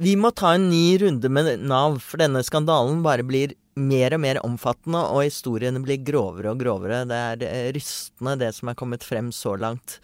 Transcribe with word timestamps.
Vi 0.00 0.14
må 0.16 0.30
ta 0.32 0.54
en 0.56 0.70
ny 0.70 0.96
runde 1.02 1.28
med 1.28 1.60
Nav, 1.68 1.98
for 2.00 2.22
denne 2.22 2.40
skandalen 2.40 3.02
bare 3.04 3.24
blir 3.26 3.52
mer 3.76 4.14
og 4.16 4.22
mer 4.22 4.38
omfattende, 4.40 5.02
og 5.12 5.26
historiene 5.26 5.82
blir 5.84 6.00
grovere 6.00 6.54
og 6.54 6.62
grovere. 6.62 7.02
Det 7.08 7.18
er 7.18 7.42
eh, 7.44 7.66
rystende, 7.76 8.38
det 8.40 8.48
som 8.56 8.70
er 8.70 8.78
kommet 8.80 9.04
frem 9.04 9.28
så 9.28 9.58
langt. 9.60 9.98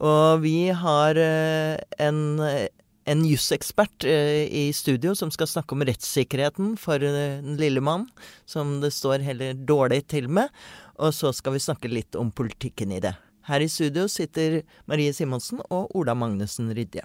Og 0.00 0.40
vi 0.40 0.70
har 0.72 1.20
eh, 1.20 1.76
en, 2.00 2.40
en 2.40 3.26
jusekspert 3.28 4.06
eh, 4.08 4.46
i 4.48 4.64
studio 4.72 5.12
som 5.18 5.28
skal 5.34 5.50
snakke 5.50 5.76
om 5.76 5.84
rettssikkerheten 5.84 6.78
for 6.80 7.04
den 7.04 7.58
lille 7.60 7.84
mann, 7.84 8.06
som 8.48 8.78
det 8.80 8.94
står 8.96 9.26
heller 9.26 9.52
dårlig 9.52 10.06
til 10.14 10.30
med. 10.32 10.48
Og 10.96 11.12
så 11.12 11.34
skal 11.36 11.58
vi 11.58 11.66
snakke 11.66 11.92
litt 11.92 12.16
om 12.16 12.32
politikken 12.32 12.96
i 12.96 13.02
det. 13.04 13.12
Her 13.52 13.60
i 13.60 13.68
studio 13.68 14.08
sitter 14.08 14.62
Marie 14.88 15.12
Simonsen 15.12 15.60
og 15.68 15.92
Ola 15.98 16.16
Magnussen 16.16 16.72
Rydje. 16.72 17.04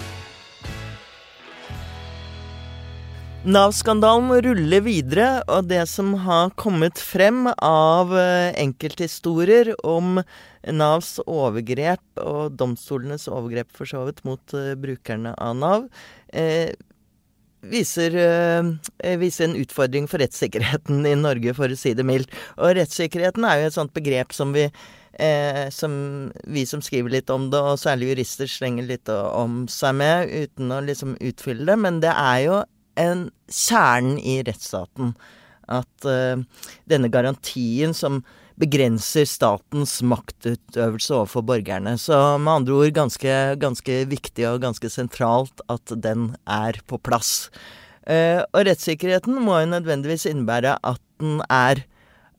Nav-skandalen 3.41 4.29
ruller 4.45 4.83
videre, 4.85 5.27
og 5.49 5.65
det 5.65 5.87
som 5.89 6.11
har 6.27 6.51
kommet 6.61 6.99
frem 7.01 7.47
av 7.57 8.11
eh, 8.13 8.51
enkelthistorier 8.61 9.71
om 9.81 10.19
Navs 10.69 11.15
overgrep, 11.25 12.03
og 12.21 12.53
domstolenes 12.59 13.25
overgrep 13.25 13.71
for 13.73 13.89
så 13.89 14.03
vidt, 14.05 14.21
mot 14.29 14.53
uh, 14.53 14.75
brukerne 14.77 15.33
av 15.41 15.55
Nav, 15.57 15.87
eh, 16.37 16.69
viser, 17.65 18.13
eh, 18.21 19.17
viser, 19.17 19.47
en 19.47 19.57
utfordring 19.57 20.05
for 20.11 20.21
rettssikkerheten 20.21 21.01
i 21.09 21.17
Norge, 21.17 21.55
for 21.57 21.73
å 21.73 21.79
si 21.81 21.95
det 21.97 22.05
mildt. 22.05 22.29
Og 22.61 22.75
rettssikkerheten 22.77 23.47
er 23.49 23.63
jo 23.63 23.71
et 23.71 23.77
sånt 23.79 23.97
begrep 23.97 24.37
som 24.37 24.53
vi 24.53 24.69
Eh, 25.21 25.65
som 25.69 26.31
vi 26.47 26.61
som 26.65 26.79
skriver 26.81 27.11
litt 27.11 27.29
om 27.29 27.49
det, 27.51 27.59
og 27.59 27.75
særlig 27.77 28.13
jurister, 28.13 28.47
slenger 28.47 28.85
litt 28.87 29.09
om 29.11 29.65
seg 29.69 29.97
med, 29.99 30.31
uten 30.31 30.71
å 30.71 30.77
liksom 30.87 31.17
utfylle 31.19 31.67
det. 31.67 31.75
Men 31.83 31.99
det 32.01 32.13
er 32.15 32.37
jo 32.45 32.61
en 32.99 33.29
kjernen 33.51 34.17
i 34.19 34.41
rettsstaten. 34.47 35.13
At 35.71 36.07
uh, 36.07 36.41
denne 36.89 37.11
garantien 37.13 37.95
som 37.95 38.21
begrenser 38.61 39.25
statens 39.25 39.99
maktutøvelse 40.05 41.15
overfor 41.15 41.45
borgerne. 41.47 41.95
Så 41.97 42.17
med 42.37 42.53
andre 42.59 42.77
ord 42.77 42.95
ganske, 42.97 43.37
ganske 43.61 44.01
viktig 44.11 44.45
og 44.49 44.61
ganske 44.65 44.91
sentralt 44.91 45.63
at 45.71 45.93
den 46.03 46.33
er 46.45 46.77
på 46.87 46.99
plass. 47.01 47.49
Uh, 48.05 48.43
og 48.51 48.65
rettssikkerheten 48.67 49.39
må 49.45 49.61
jo 49.61 49.71
nødvendigvis 49.75 50.27
innebære 50.29 50.77
at 50.81 51.01
den 51.21 51.41
er 51.49 51.85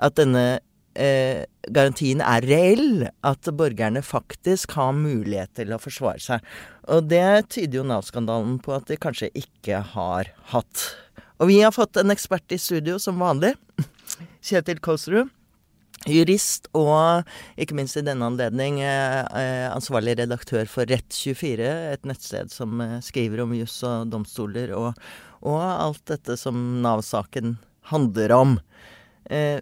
At 0.03 0.17
denne 0.19 0.59
uh, 0.99 1.43
garantien 1.69 2.23
er 2.25 2.47
reell. 2.49 3.07
At 3.27 3.49
borgerne 3.59 4.03
faktisk 4.07 4.77
har 4.79 4.95
mulighet 4.97 5.55
til 5.59 5.75
å 5.75 5.81
forsvare 5.83 6.23
seg. 6.23 6.49
Og 6.93 7.07
det 7.11 7.53
tyder 7.55 7.81
jo 7.81 7.87
Nav-skandalen 7.89 8.59
på 8.63 8.75
at 8.77 8.89
de 8.91 8.99
kanskje 9.01 9.33
ikke 9.39 9.83
har 9.95 10.33
hatt. 10.55 10.89
Og 11.43 11.51
vi 11.51 11.61
har 11.63 11.75
fått 11.75 11.99
en 11.99 12.15
ekspert 12.15 12.55
i 12.55 12.61
studio 12.61 12.99
som 13.03 13.21
vanlig. 13.23 13.55
Kjetil 14.47 14.83
Kåsrud. 14.83 15.31
Jurist 16.09 16.67
og 16.75 17.29
ikke 17.61 17.77
minst 17.79 17.99
i 17.99 18.03
denne 18.03 18.27
anledning 18.27 18.81
eh, 18.83 19.69
ansvarlig 19.71 20.17
redaktør 20.19 20.67
for 20.71 20.89
Rett24, 20.91 21.69
et 21.95 22.09
nettsted 22.09 22.51
som 22.51 22.81
eh, 22.83 22.97
skriver 23.05 23.45
om 23.45 23.55
juss 23.55 23.77
og 23.87 24.11
domstoler 24.11 24.73
og, 24.75 24.99
og, 25.45 25.61
alt 25.63 26.03
dette 26.11 26.35
som 26.41 26.59
Nav-saken 26.83 27.57
handler 27.93 28.35
om. 28.35 28.57
Eh, 29.31 29.61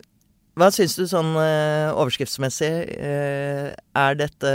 hva 0.60 0.68
syns 0.74 0.92
du 0.98 1.06
sånn 1.08 1.30
uh, 1.38 1.96
overskriftsmessig? 1.96 2.72
Uh, 3.00 3.70
er 3.96 4.18
dette 4.18 4.50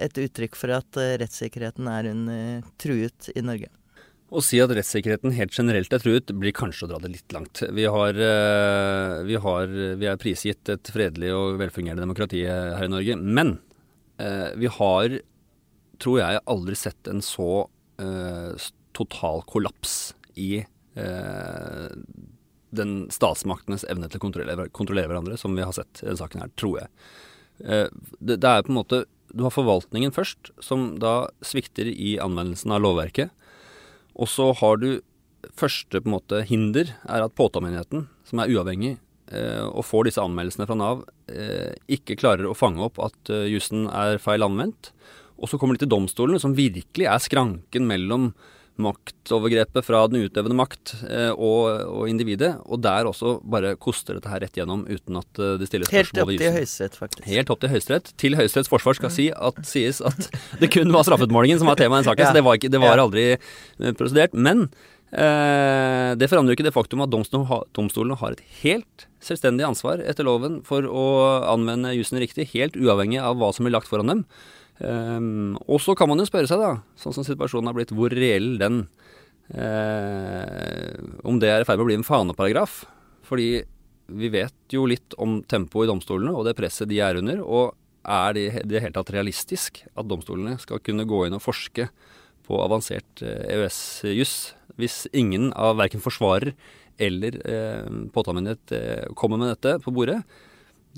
et 0.00 0.20
uttrykk 0.22 0.56
for 0.56 0.72
at 0.72 0.96
uh, 0.96 1.16
rettssikkerheten 1.20 1.90
er 1.92 2.08
under 2.14 2.62
truet 2.80 3.28
i 3.34 3.42
Norge? 3.44 3.68
Å 4.30 4.40
si 4.46 4.60
at 4.62 4.72
rettssikkerheten 4.72 5.34
helt 5.36 5.52
generelt 5.52 5.92
er 5.92 6.00
truet, 6.00 6.32
blir 6.32 6.54
kanskje 6.56 6.86
å 6.86 6.90
dra 6.92 7.00
det 7.02 7.10
litt 7.12 7.34
langt. 7.34 7.60
Vi, 7.76 7.84
har, 7.90 8.14
vi, 9.26 9.36
har, 9.42 9.72
vi 9.98 10.06
er 10.06 10.20
prisgitt 10.22 10.70
et 10.70 10.90
fredelig 10.94 11.32
og 11.34 11.58
velfungerende 11.58 12.06
demokrati 12.06 12.44
her 12.46 12.86
i 12.86 12.92
Norge. 12.92 13.16
Men 13.18 13.56
vi 14.54 14.70
har, 14.70 15.16
tror 15.98 16.20
jeg, 16.22 16.44
aldri 16.54 16.78
sett 16.78 17.10
en 17.10 17.24
så 17.26 17.66
total 18.94 19.42
kollaps 19.50 19.98
i 20.38 20.62
den 22.74 23.08
statsmaktenes 23.12 23.84
evne 23.90 24.08
til 24.10 24.20
å 24.20 24.24
kontrollere, 24.24 24.68
kontrollere, 24.74 25.10
hverandre, 25.10 25.38
som 25.40 25.54
vi 25.56 25.66
har 25.66 25.74
sett 25.76 26.02
i 26.02 26.06
denne 26.06 26.20
saken 26.20 26.44
her, 26.44 26.52
tror 26.60 26.78
jeg. 26.82 26.90
Eh, 27.64 27.86
det, 28.18 28.38
det, 28.40 28.48
er 28.48 28.64
på 28.64 28.72
en 28.72 28.78
måte 28.80 29.04
Du 29.30 29.44
har 29.44 29.54
forvaltningen 29.54 30.14
først, 30.14 30.52
som 30.64 30.94
da 31.02 31.30
svikter 31.44 31.86
i 31.90 32.16
anvendelsen 32.22 32.72
av 32.74 32.82
lovverket. 32.82 33.30
Og 34.18 34.30
så 34.30 34.50
har 34.58 34.80
du 34.82 34.90
første 35.56 36.00
på 36.00 36.10
en 36.10 36.16
måte 36.16 36.42
hinder, 36.48 36.90
er 37.06 37.24
at 37.24 37.36
påtalemyndigheten, 37.38 38.08
som 38.26 38.42
er 38.42 38.50
uavhengig, 38.50 38.96
eh, 39.30 39.62
og 39.66 39.86
får 39.86 40.08
disse 40.08 40.24
anmeldelsene 40.24 40.66
fra 40.66 40.78
Nav, 40.78 41.04
eh, 41.30 41.76
ikke 41.86 42.18
klarer 42.18 42.50
å 42.50 42.58
fange 42.58 42.82
opp 42.82 42.98
at 43.02 43.32
jussen 43.50 43.86
er 43.86 44.18
feil 44.22 44.42
anvendt. 44.46 44.90
Og 45.40 45.48
så 45.48 45.56
kommer 45.56 45.78
de 45.78 45.86
til 45.86 45.94
domstolene, 45.94 46.42
som 46.42 46.58
virkelig 46.58 47.06
er 47.08 47.22
skranken 47.22 47.86
mellom 47.88 48.32
maktovergrepet 48.80 49.84
fra 49.84 50.02
den 50.10 50.26
utøvende 50.26 50.56
makt 50.58 50.94
eh, 51.08 51.30
og, 51.32 51.66
og, 51.84 52.04
individet. 52.10 52.52
Og 52.66 52.82
der 52.84 53.08
også 53.08 53.38
bare 53.42 53.74
koster 53.80 54.16
dette 54.16 54.30
her 54.32 54.42
rett 54.44 54.56
gjennom 54.56 54.84
uten 54.88 55.18
at 55.20 55.40
eh, 55.40 55.56
det 55.60 55.68
stilles 55.70 55.90
spørsmål 55.90 56.30
ved 56.30 56.38
jussen. 56.38 56.44
Helt 56.44 56.44
opp 56.44 56.44
til 56.44 56.56
Høyesterett, 56.58 57.00
faktisk. 57.00 57.26
Helt 57.30 57.52
opp 57.54 57.64
til 57.64 57.74
Høyesterett. 57.74 58.12
Til 58.20 58.38
Høyesteretts 58.38 58.72
forsvar 58.72 58.98
skal 58.98 59.14
si 59.14 59.28
at, 59.34 59.60
sies 59.68 60.00
at 60.04 60.30
det 60.62 60.70
kun 60.72 60.94
var 60.94 61.06
straffeutmålingen 61.08 61.60
som 61.60 61.70
var 61.70 61.80
tema 61.80 61.98
i 61.98 62.02
den 62.02 62.10
saken. 62.10 62.24
ja. 62.24 62.32
Så 62.32 62.38
det 62.38 62.46
var, 62.46 62.60
ikke, 62.60 62.72
det 62.72 62.82
var 62.82 63.02
aldri 63.02 63.26
eh, 63.34 63.92
prosedert. 63.98 64.36
Men 64.36 64.68
eh, 65.12 66.12
det 66.20 66.30
forandrer 66.30 66.54
jo 66.54 66.60
ikke 66.60 66.68
det 66.70 66.76
faktum 66.76 67.04
at 67.04 67.12
domstolene 67.12 68.20
har 68.20 68.36
et 68.36 68.46
helt 68.62 69.08
selvstendig 69.20 69.66
ansvar 69.66 70.00
etter 70.00 70.24
loven 70.24 70.62
for 70.64 70.86
å 70.88 71.04
anvende 71.50 71.92
jussen 71.96 72.20
riktig, 72.22 72.48
helt 72.54 72.78
uavhengig 72.78 73.20
av 73.20 73.36
hva 73.40 73.52
som 73.52 73.66
blir 73.66 73.76
lagt 73.76 73.90
foran 73.90 74.14
dem. 74.14 74.24
Um, 74.80 75.58
og 75.68 75.80
så 75.84 75.92
kan 75.98 76.08
man 76.08 76.22
jo 76.22 76.28
spørre 76.28 76.48
seg, 76.48 76.62
da, 76.62 76.80
sånn 76.96 77.12
som 77.12 77.26
situasjonen 77.26 77.68
har 77.68 77.76
blitt, 77.76 77.92
hvor 77.92 78.12
reell 78.16 78.54
den 78.60 78.86
uh, 79.52 80.94
Om 81.28 81.40
det 81.42 81.50
er 81.52 81.60
i 81.60 81.68
ferd 81.68 81.76
med 81.76 81.84
å 81.84 81.90
bli 81.90 81.98
en 82.00 82.06
faneparagraf. 82.06 82.80
Fordi 83.28 83.50
vi 84.10 84.30
vet 84.32 84.74
jo 84.74 84.86
litt 84.90 85.14
om 85.22 85.40
tempoet 85.46 85.86
i 85.86 85.90
domstolene 85.92 86.32
og 86.34 86.48
det 86.48 86.56
presset 86.58 86.90
de 86.90 86.98
er 87.04 87.20
under. 87.20 87.44
Og 87.44 87.76
er 88.00 88.36
det 88.36 88.46
i 88.48 88.64
det 88.72 88.82
hele 88.82 88.96
tatt 88.96 89.12
realistisk 89.14 89.82
at 89.92 90.08
domstolene 90.08 90.56
skal 90.62 90.80
kunne 90.82 91.06
gå 91.08 91.26
inn 91.26 91.36
og 91.36 91.44
forske 91.44 91.90
på 92.48 92.60
avansert 92.64 93.22
uh, 93.22 93.44
EØS-juss 93.52 94.36
hvis 94.80 95.04
ingen 95.12 95.50
av 95.52 95.76
verken 95.76 96.02
forsvarer 96.02 96.54
eller 97.00 97.36
uh, 97.44 98.06
påtalemyndighet 98.14 98.74
uh, 98.76 99.12
kommer 99.18 99.40
med 99.40 99.52
dette 99.52 99.76
på 99.84 99.92
bordet? 99.94 100.22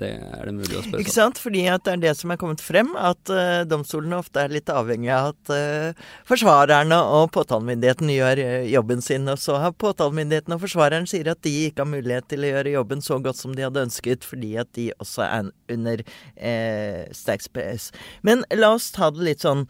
Det 0.00 0.08
er 0.08 0.48
det 0.48 0.52
mulig 0.56 0.76
å 0.78 0.82
spørre 0.86 1.02
Ikke 1.04 1.12
sant? 1.12 1.38
Fordi 1.40 1.66
at 1.68 1.82
det 1.84 1.92
er 1.92 2.00
det 2.06 2.12
som 2.16 2.32
er 2.32 2.38
kommet 2.40 2.62
frem, 2.64 2.94
at 2.96 3.32
uh, 3.32 3.60
domstolene 3.68 4.16
ofte 4.22 4.40
er 4.40 4.54
litt 4.54 4.70
avhengig 4.72 5.10
av 5.12 5.32
at 5.34 5.52
uh, 5.52 6.06
forsvarerne 6.28 6.96
og 7.12 7.26
påtalemyndigheten 7.36 8.12
gjør 8.14 8.40
uh, 8.40 8.54
jobben 8.72 9.04
sin. 9.04 9.28
Og 9.28 9.40
så 9.42 9.58
har 9.60 9.76
påtalemyndigheten 9.76 10.56
og 10.56 10.62
forsvareren 10.64 11.08
sier 11.10 11.28
at 11.34 11.42
de 11.44 11.52
ikke 11.66 11.84
har 11.84 11.92
mulighet 11.92 12.30
til 12.32 12.46
å 12.46 12.54
gjøre 12.54 12.74
jobben 12.76 13.04
så 13.04 13.20
godt 13.22 13.40
som 13.42 13.56
de 13.56 13.66
hadde 13.66 13.84
ønsket, 13.84 14.24
fordi 14.24 14.54
at 14.62 14.72
de 14.78 14.88
også 14.96 15.26
er 15.26 15.52
under 15.72 16.02
eh, 16.36 17.04
sterk 17.16 17.44
press. 17.52 17.90
Men 18.24 18.46
la 18.54 18.74
oss 18.76 18.90
ta 18.94 19.10
det 19.12 19.24
litt 19.26 19.44
sånn 19.44 19.66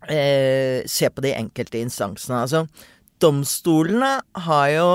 Se 0.00 1.08
på 1.12 1.20
de 1.20 1.32
enkelte 1.36 1.80
instansene. 1.82 2.38
Altså, 2.46 2.62
domstolene 3.20 4.14
har 4.46 4.68
jo 4.72 4.86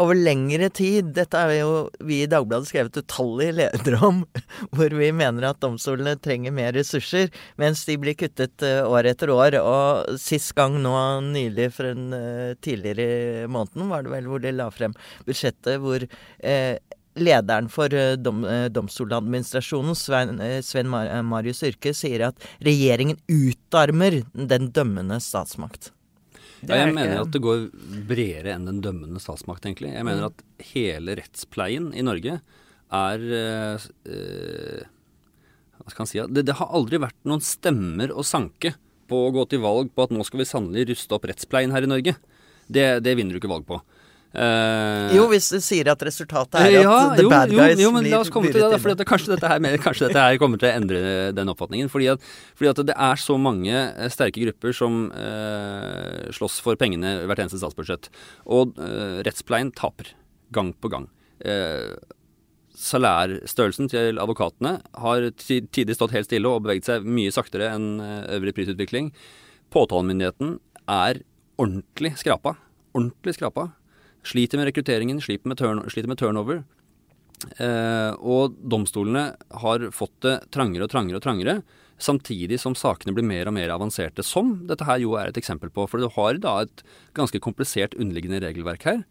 over 0.00 0.16
lengre 0.18 0.68
tid 0.74 1.12
Dette 1.16 1.40
er 1.40 1.52
jo 1.60 1.70
vi 2.04 2.22
i 2.24 2.30
Dagbladet 2.30 2.68
skrevet 2.70 2.98
utallige 3.00 3.56
ledere 3.60 4.00
om, 4.04 4.22
hvor 4.76 4.92
vi 4.96 5.10
mener 5.14 5.48
at 5.50 5.60
domstolene 5.62 6.16
trenger 6.20 6.54
mer 6.54 6.74
ressurser, 6.76 7.30
mens 7.60 7.84
de 7.88 7.98
blir 8.00 8.16
kuttet 8.18 8.64
uh, 8.66 8.84
år 8.90 9.10
etter 9.12 9.32
år. 9.32 9.58
Og 9.60 10.20
sist 10.20 10.54
gang 10.58 10.78
nå 10.82 10.94
nylig 11.30 11.70
for 11.76 11.90
en 11.92 12.12
uh, 12.12 12.52
tidligere 12.64 13.48
måneden, 13.52 13.88
var 13.92 14.04
det 14.04 14.14
vel 14.16 14.30
hvor 14.30 14.44
de 14.44 14.54
la 14.56 14.68
frem 14.74 14.94
budsjettet 15.26 15.80
hvor 15.82 16.02
eh, 16.04 16.76
lederen 17.16 17.68
for 17.72 17.92
dom, 18.20 18.44
Domstoladministrasjonen, 18.74 19.96
Svein, 19.96 20.40
Sven 20.64 20.90
Marius 20.90 21.62
Yrke, 21.66 21.94
sier 21.96 22.28
at 22.28 22.48
regjeringen 22.64 23.20
utarmer 23.32 24.20
den 24.36 24.70
dømmende 24.76 25.20
statsmakt. 25.24 25.92
Ja, 26.64 26.78
jeg 26.80 26.94
mener 26.96 27.20
at 27.20 27.32
det 27.34 27.42
går 27.44 27.66
bredere 28.08 28.54
enn 28.54 28.68
den 28.68 28.80
dømmende 28.84 29.20
statsmakt, 29.20 29.66
egentlig. 29.66 29.92
Jeg 29.92 30.06
mener 30.06 30.24
mm. 30.24 30.30
at 30.30 30.68
hele 30.72 31.16
rettspleien 31.18 31.90
i 31.92 32.04
Norge 32.06 32.38
er 32.96 33.26
eh, 33.34 33.84
Hva 35.82 35.92
skal 35.92 36.04
man 36.04 36.10
si? 36.10 36.22
Det, 36.32 36.46
det 36.48 36.56
har 36.60 36.72
aldri 36.78 37.02
vært 37.02 37.18
noen 37.28 37.44
stemmer 37.44 38.14
å 38.14 38.24
sanke 38.26 38.76
på 39.10 39.20
å 39.26 39.34
gå 39.34 39.44
til 39.50 39.62
valg 39.62 39.92
på 39.94 40.06
at 40.06 40.14
nå 40.14 40.24
skal 40.26 40.42
vi 40.42 40.48
sannelig 40.48 40.88
ruste 40.90 41.14
opp 41.14 41.28
rettspleien 41.28 41.74
her 41.74 41.86
i 41.86 41.90
Norge. 41.90 42.16
Det, 42.66 42.86
det 43.04 43.14
vinner 43.18 43.36
du 43.36 43.40
ikke 43.40 43.52
valg 43.52 43.66
på. 43.68 43.78
Uh, 44.36 45.14
jo, 45.16 45.22
hvis 45.30 45.46
du 45.48 45.62
sier 45.64 45.88
at 45.88 46.02
resultatet 46.04 46.58
er 46.60 46.74
ja, 46.74 46.82
at 46.84 47.14
the 47.16 47.24
jo, 47.24 47.30
bad 47.32 47.52
guys 47.54 47.78
jo, 47.78 47.86
jo, 47.86 47.92
men 47.94 48.04
blir 48.04 48.12
la 48.12 48.18
oss 48.20 48.30
komme 48.32 48.50
til 48.52 48.60
det, 48.60 48.66
da, 48.74 48.80
for 48.82 49.04
kanskje, 49.08 49.30
dette 49.32 49.48
her, 49.48 49.76
kanskje 49.80 50.10
dette 50.10 50.24
her 50.26 50.36
kommer 50.42 50.60
til 50.60 50.68
å 50.68 50.72
endre 50.76 50.98
den 51.32 51.52
oppfatningen. 51.52 51.88
Fordi 51.88 52.10
at, 52.12 52.26
fordi 52.58 52.68
at 52.68 52.82
det 52.90 52.96
er 53.06 53.22
så 53.22 53.38
mange 53.40 53.72
eh, 53.72 54.10
sterke 54.12 54.42
grupper 54.42 54.76
som 54.76 55.06
uh, 55.14 56.26
slåss 56.36 56.58
for 56.64 56.76
pengene 56.76 57.14
hvert 57.22 57.40
eneste 57.46 57.62
statsbudsjett. 57.62 58.10
Og 58.44 58.76
uh, 58.76 59.22
rettspleien 59.24 59.72
taper 59.76 60.12
gang 60.52 60.74
på 60.76 60.92
gang. 60.92 61.08
salærstørrelsen 62.76 63.88
til 63.92 64.20
advokatene 64.22 64.76
har 65.02 65.26
tidlig 65.40 65.96
stått 65.96 66.14
helt 66.14 66.28
stille 66.28 66.48
og 66.48 66.62
beveget 66.64 66.86
seg 66.88 67.08
mye 67.08 67.32
saktere 67.34 67.72
enn 67.72 67.98
øvrig 68.36 68.54
prisutvikling. 68.56 69.10
Påtalemyndigheten 69.74 70.58
er 70.86 71.24
ordentlig 71.58 72.14
skrapa. 72.20 72.54
Ordentlig 72.94 73.36
skrapa. 73.36 73.70
Sliter 74.26 74.58
med 74.58 74.70
rekrutteringen, 74.70 75.20
sliter 75.22 75.50
med, 75.50 75.60
turn, 75.60 75.84
sliter 75.92 76.10
med 76.10 76.20
turnover. 76.20 76.62
Eh, 77.62 78.12
og 78.18 78.56
domstolene 78.58 79.28
har 79.62 79.88
fått 79.94 80.16
det 80.26 80.38
trangere 80.54 80.88
og 80.88 80.92
trangere 80.92 81.20
og 81.20 81.24
trangere, 81.26 81.58
samtidig 82.02 82.58
som 82.60 82.74
sakene 82.76 83.14
blir 83.16 83.24
mer 83.24 83.48
og 83.48 83.54
mer 83.56 83.72
avanserte, 83.72 84.24
som 84.26 84.56
dette 84.68 84.84
her 84.88 85.00
jo 85.04 85.14
er 85.20 85.30
et 85.30 85.38
eksempel 85.40 85.70
på. 85.72 85.86
For 85.88 86.02
du 86.02 86.10
har 86.16 86.40
da 86.42 86.58
et 86.64 86.82
ganske 87.16 87.40
komplisert 87.44 87.94
underliggende 87.96 88.42
regelverk 88.44 88.88
her. 88.88 89.04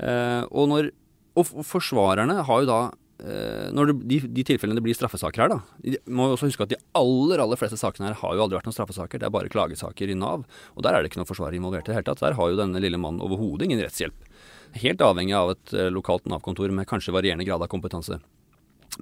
Eh, 0.00 0.42
og, 0.50 0.66
når, 0.72 0.90
og 1.38 1.54
forsvarerne 1.68 2.42
har 2.48 2.64
jo 2.64 2.72
da 2.72 2.82
Eh, 3.20 3.68
når 3.76 3.92
de, 4.08 4.18
de, 4.32 4.44
tilfellene 4.46 4.78
det 4.78 4.84
blir 4.86 4.96
straffesaker 4.96 5.42
her, 5.42 5.52
da 5.52 5.58
de, 5.84 5.98
må 6.08 6.30
også 6.32 6.48
huske 6.48 6.64
at 6.64 6.72
de 6.72 6.78
aller 6.96 7.42
aller 7.42 7.58
fleste 7.60 7.76
sakene 7.76 8.08
her 8.08 8.16
har 8.22 8.36
jo 8.36 8.44
aldri 8.46 8.56
vært 8.56 8.68
noen 8.70 8.76
straffesaker. 8.76 9.20
Det 9.20 9.28
er 9.28 9.34
bare 9.34 9.52
klagesaker 9.52 10.12
i 10.12 10.16
Nav. 10.16 10.46
Og 10.74 10.84
der 10.86 10.96
er 10.96 11.02
det 11.02 11.10
ikke 11.10 11.20
noen 11.20 11.28
forsvarer 11.28 11.58
involvert 11.58 11.88
i 11.88 11.92
det 11.92 11.98
hele 11.98 12.08
tatt. 12.08 12.22
Der 12.24 12.38
har 12.38 12.52
jo 12.52 12.60
denne 12.60 12.80
lille 12.82 13.00
mannen 13.00 13.20
overhodet 13.24 13.68
ingen 13.68 13.82
rettshjelp. 13.84 14.28
Helt 14.78 15.02
avhengig 15.02 15.34
av 15.34 15.54
et 15.54 15.72
uh, 15.74 15.88
lokalt 15.90 16.28
Nav-kontor 16.30 16.70
med 16.74 16.88
kanskje 16.90 17.14
varierende 17.14 17.46
grad 17.48 17.62
av 17.64 17.70
kompetanse. 17.72 18.20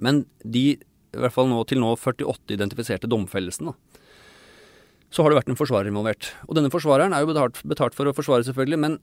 Men 0.01 0.23
de, 0.41 0.65
i 0.79 1.21
hvert 1.21 1.35
fall 1.35 1.49
nå, 1.51 1.59
til 1.69 1.81
nå 1.81 1.91
48 1.97 2.55
identifiserte 2.55 3.09
domfellelsene, 3.09 3.75
så 5.09 5.23
har 5.25 5.31
det 5.31 5.39
vært 5.39 5.53
en 5.53 5.57
forsvarer 5.57 5.89
involvert. 5.89 6.31
Og 6.47 6.57
denne 6.57 6.69
forsvareren 6.73 7.15
er 7.17 7.23
jo 7.23 7.31
betalt, 7.31 7.61
betalt 7.65 7.97
for 7.97 8.09
å 8.09 8.13
forsvare, 8.13 8.45
selvfølgelig, 8.45 8.81
men 8.81 8.99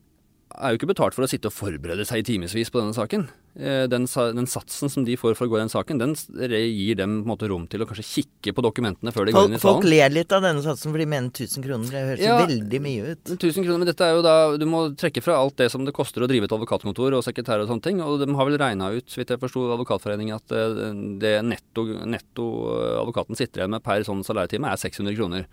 er 0.54 0.72
jo 0.72 0.78
ikke 0.78 0.92
betalt 0.92 1.16
for 1.16 1.26
å 1.26 1.28
sitte 1.30 1.50
og 1.50 1.56
forberede 1.56 2.06
seg 2.06 2.22
i 2.22 2.26
timevis 2.26 2.70
på 2.72 2.78
denne 2.78 2.94
saken. 2.96 3.26
Eh, 3.56 3.86
den, 3.88 4.04
den, 4.06 4.48
satsen 4.50 4.90
som 4.92 5.04
de 5.06 5.16
får 5.18 5.34
for 5.38 5.48
å 5.48 5.50
gå 5.50 5.58
i 5.58 5.62
den 5.62 5.72
saken, 5.72 6.00
den 6.00 6.12
gir 6.14 6.98
dem 6.98 7.18
på 7.22 7.24
en 7.24 7.30
måte 7.30 7.48
rom 7.50 7.64
til 7.72 7.82
å 7.82 7.86
kanskje 7.88 8.04
kikke 8.04 8.52
på 8.56 8.64
dokumentene 8.64 9.12
før 9.16 9.28
de 9.28 9.34
folk, 9.34 9.46
går 9.46 9.50
inn 9.50 9.56
i 9.56 9.60
salen. 9.60 9.80
Folk 9.80 9.88
ler 9.88 10.12
litt 10.12 10.34
av 10.36 10.44
denne 10.44 10.64
satsen, 10.64 10.92
for 10.92 11.02
de 11.02 11.08
mener 11.08 11.32
1000 11.32 11.64
kroner. 11.64 11.90
Det 11.92 12.02
høres 12.10 12.24
ja, 12.24 12.36
veldig 12.42 12.80
mye 12.84 13.14
ut. 13.14 13.32
1000 13.34 13.66
kroner, 13.66 13.80
men 13.82 13.90
dette 13.90 14.06
er 14.06 14.18
jo 14.18 14.26
da 14.26 14.36
Du 14.60 14.66
må 14.70 14.82
trekke 14.98 15.24
fra 15.24 15.38
alt 15.40 15.56
det 15.62 15.70
som 15.72 15.88
det 15.88 15.96
koster 15.96 16.24
å 16.24 16.30
drive 16.30 16.48
et 16.48 16.56
advokatkontor 16.56 17.18
og 17.18 17.24
sekretær 17.26 17.64
og 17.64 17.72
sånne 17.72 17.86
ting. 17.88 18.04
Og 18.04 18.20
de 18.22 18.28
har 18.38 18.50
vel 18.50 18.60
regna 18.60 18.92
ut, 18.94 19.08
så 19.10 19.22
vidt 19.22 19.34
jeg 19.34 19.42
forsto 19.42 19.66
Advokatforeningen, 19.76 20.36
at 20.36 20.54
eh, 20.54 20.92
det 21.22 21.34
netto, 21.48 21.88
netto 22.06 22.46
eh, 22.76 22.92
advokaten 23.00 23.40
sitter 23.40 23.64
igjen 23.64 23.74
med 23.76 23.84
per 23.84 24.06
sånn 24.06 24.22
salærtime, 24.26 24.70
er 24.70 24.84
600 24.84 25.16
kroner. 25.18 25.48